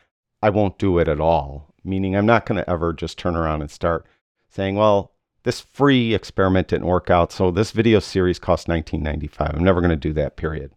I 0.42 0.50
won't 0.50 0.78
do 0.78 0.98
it 0.98 1.08
at 1.08 1.20
all. 1.20 1.74
Meaning, 1.82 2.14
I'm 2.14 2.26
not 2.26 2.46
going 2.46 2.56
to 2.62 2.70
ever 2.70 2.92
just 2.92 3.18
turn 3.18 3.34
around 3.34 3.62
and 3.62 3.70
start 3.70 4.06
saying, 4.48 4.76
"Well, 4.76 5.12
this 5.42 5.60
free 5.60 6.14
experiment 6.14 6.68
didn't 6.68 6.86
work 6.86 7.10
out, 7.10 7.32
so 7.32 7.50
this 7.50 7.70
video 7.70 7.98
series 7.98 8.38
cost 8.38 8.68
19.95." 8.68 9.56
I'm 9.56 9.64
never 9.64 9.80
going 9.80 9.90
to 9.90 9.96
do 9.96 10.12
that. 10.14 10.36
Period. 10.36 10.72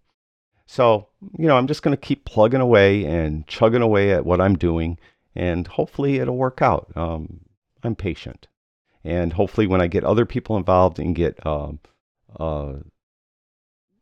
So, 0.66 1.08
you 1.38 1.48
know, 1.48 1.58
I'm 1.58 1.68
just 1.68 1.82
going 1.82 1.98
to 1.98 2.02
keep 2.02 2.26
plugging 2.26 2.62
away 2.62 3.04
and 3.04 3.46
chugging 3.48 3.82
away 3.82 4.14
at 4.14 4.26
what 4.26 4.40
I'm 4.40 4.56
doing, 4.56 5.00
and 5.36 5.66
hopefully 5.68 6.18
it'll 6.18 6.38
work 6.38 6.62
out. 6.62 6.92
Um, 6.96 7.42
I'm 7.84 7.96
patient. 7.96 8.48
And 9.04 9.34
hopefully, 9.34 9.68
when 9.68 9.82
I 9.82 9.88
get 9.88 10.04
other 10.04 10.26
people 10.26 10.58
involved 10.58 11.00
and 11.00 11.16
get, 11.16 11.46
um, 11.46 11.80
uh, 12.40 12.74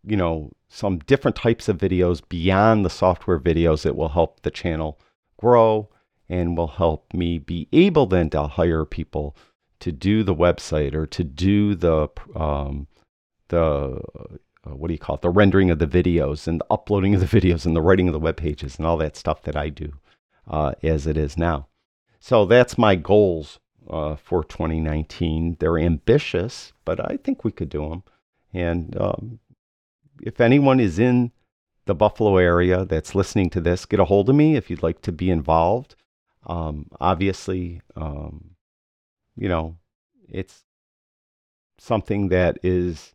you 0.04 0.18
know, 0.18 0.52
some 0.70 1.00
different 1.00 1.36
types 1.36 1.70
of 1.70 1.78
videos 1.78 2.22
beyond 2.28 2.84
the 2.84 2.90
software 2.90 3.40
videos, 3.40 3.86
it 3.86 3.96
will 3.96 4.10
help 4.10 4.42
the 4.42 4.52
channel 4.52 5.00
grow 5.38 5.90
and 6.28 6.58
will 6.58 6.68
help 6.68 7.14
me 7.14 7.38
be 7.38 7.68
able 7.72 8.06
then 8.06 8.30
to 8.32 8.48
hire 8.48 8.86
people 8.86 9.36
to 9.80 9.92
do 9.92 10.24
the 10.24 10.36
website 10.36 10.94
or 10.94 11.06
to 11.06 11.24
do 11.24 11.76
the 11.76 12.08
um, 12.36 12.88
the 13.50 14.02
uh, 14.66 14.76
what 14.76 14.88
do 14.88 14.94
you 14.94 15.00
call 15.00 15.16
it, 15.16 15.22
the 15.22 15.30
rendering 15.30 15.70
of 15.70 15.80
the 15.80 15.88
videos 15.88 16.48
and 16.48 16.60
the 16.60 16.66
uploading 16.72 17.14
of 17.14 17.22
the 17.22 17.40
videos 17.40 17.66
and 17.66 17.76
the 17.76 17.82
writing 17.82 18.08
of 18.08 18.14
the 18.14 18.20
web 18.20 18.38
pages 18.38 18.78
and 18.78 18.88
all 18.88 18.98
that 18.98 19.16
stuff 19.16 19.44
that 19.44 19.56
I 19.56 19.70
do 19.70 19.94
uh, 20.48 20.74
as 20.84 21.06
it 21.08 21.18
is 21.18 21.38
now. 21.38 21.68
So 22.20 22.46
that's 22.46 22.78
my 22.78 22.96
goals 22.96 23.60
uh, 23.90 24.16
for 24.16 24.44
2019. 24.44 25.58
They're 25.60 25.78
ambitious, 25.78 26.74
but 26.86 27.00
I 27.00 27.18
think 27.18 27.44
we 27.44 27.52
could 27.52 27.70
do 27.70 27.90
them. 27.90 28.04
And 28.54 29.00
um, 29.00 29.40
if 30.22 30.40
anyone 30.42 30.80
is 30.80 31.00
in 31.00 31.32
the 31.86 31.96
Buffalo 31.96 32.38
area 32.38 32.86
that's 32.86 33.16
listening 33.16 33.50
to 33.52 33.62
this, 33.62 33.86
get 33.86 34.00
a 34.00 34.06
hold 34.06 34.30
of 34.30 34.36
me 34.36 34.56
if 34.56 34.70
you'd 34.70 34.84
like 34.84 35.02
to 35.02 35.12
be 35.12 35.30
involved. 35.30 35.96
Um, 36.46 36.88
obviously, 37.00 37.82
um, 37.96 38.52
you 39.36 39.50
know, 39.50 39.78
it's 40.30 40.64
something 41.78 42.30
that 42.30 42.58
is 42.64 43.14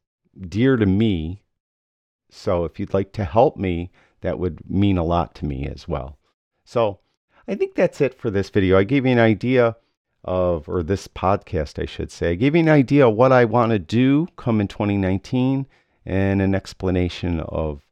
dear 0.48 0.76
to 0.76 0.86
me 0.86 1.42
so 2.34 2.64
if 2.64 2.80
you'd 2.80 2.94
like 2.94 3.12
to 3.12 3.24
help 3.24 3.58
me, 3.58 3.90
that 4.22 4.38
would 4.38 4.68
mean 4.68 4.96
a 4.96 5.04
lot 5.04 5.34
to 5.36 5.44
me 5.44 5.66
as 5.66 5.86
well. 5.86 6.18
So 6.64 7.00
I 7.46 7.54
think 7.54 7.74
that's 7.74 8.00
it 8.00 8.14
for 8.14 8.30
this 8.30 8.48
video. 8.48 8.78
I 8.78 8.84
gave 8.84 9.04
you 9.04 9.12
an 9.12 9.18
idea 9.18 9.76
of, 10.24 10.68
or 10.68 10.82
this 10.82 11.08
podcast, 11.08 11.82
I 11.82 11.86
should 11.86 12.10
say. 12.10 12.30
I 12.30 12.34
gave 12.34 12.54
you 12.54 12.60
an 12.60 12.68
idea 12.68 13.08
what 13.08 13.32
I 13.32 13.44
want 13.44 13.72
to 13.72 13.78
do 13.78 14.28
come 14.36 14.60
in 14.60 14.68
2019 14.68 15.66
and 16.04 16.42
an 16.42 16.54
explanation 16.54 17.40
of 17.40 17.82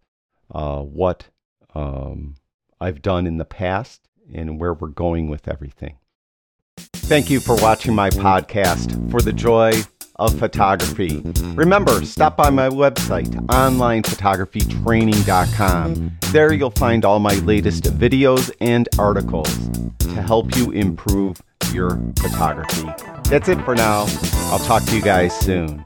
uh, 0.52 0.80
what 0.80 1.28
um, 1.74 2.34
I've 2.80 3.02
done 3.02 3.26
in 3.26 3.38
the 3.38 3.44
past 3.44 4.08
and 4.32 4.60
where 4.60 4.74
we're 4.74 4.88
going 4.88 5.28
with 5.28 5.48
everything. 5.48 5.96
Thank 6.76 7.30
you 7.30 7.40
for 7.40 7.56
watching 7.56 7.94
my 7.94 8.10
podcast. 8.10 9.10
For 9.10 9.20
the 9.20 9.32
joy 9.32 9.72
of 10.20 10.38
photography. 10.38 11.20
Remember, 11.54 12.04
stop 12.04 12.36
by 12.36 12.50
my 12.50 12.68
website, 12.68 13.30
onlinephotographytraining.com. 13.46 16.18
There 16.30 16.52
you'll 16.52 16.70
find 16.70 17.04
all 17.04 17.18
my 17.18 17.34
latest 17.36 17.84
videos 17.84 18.52
and 18.60 18.88
articles 18.98 19.70
to 19.98 20.22
help 20.22 20.54
you 20.56 20.70
improve 20.72 21.40
your 21.72 22.00
photography. 22.18 22.88
That's 23.28 23.48
it 23.48 23.60
for 23.64 23.74
now. 23.74 24.06
I'll 24.50 24.58
talk 24.58 24.84
to 24.84 24.96
you 24.96 25.02
guys 25.02 25.38
soon. 25.38 25.84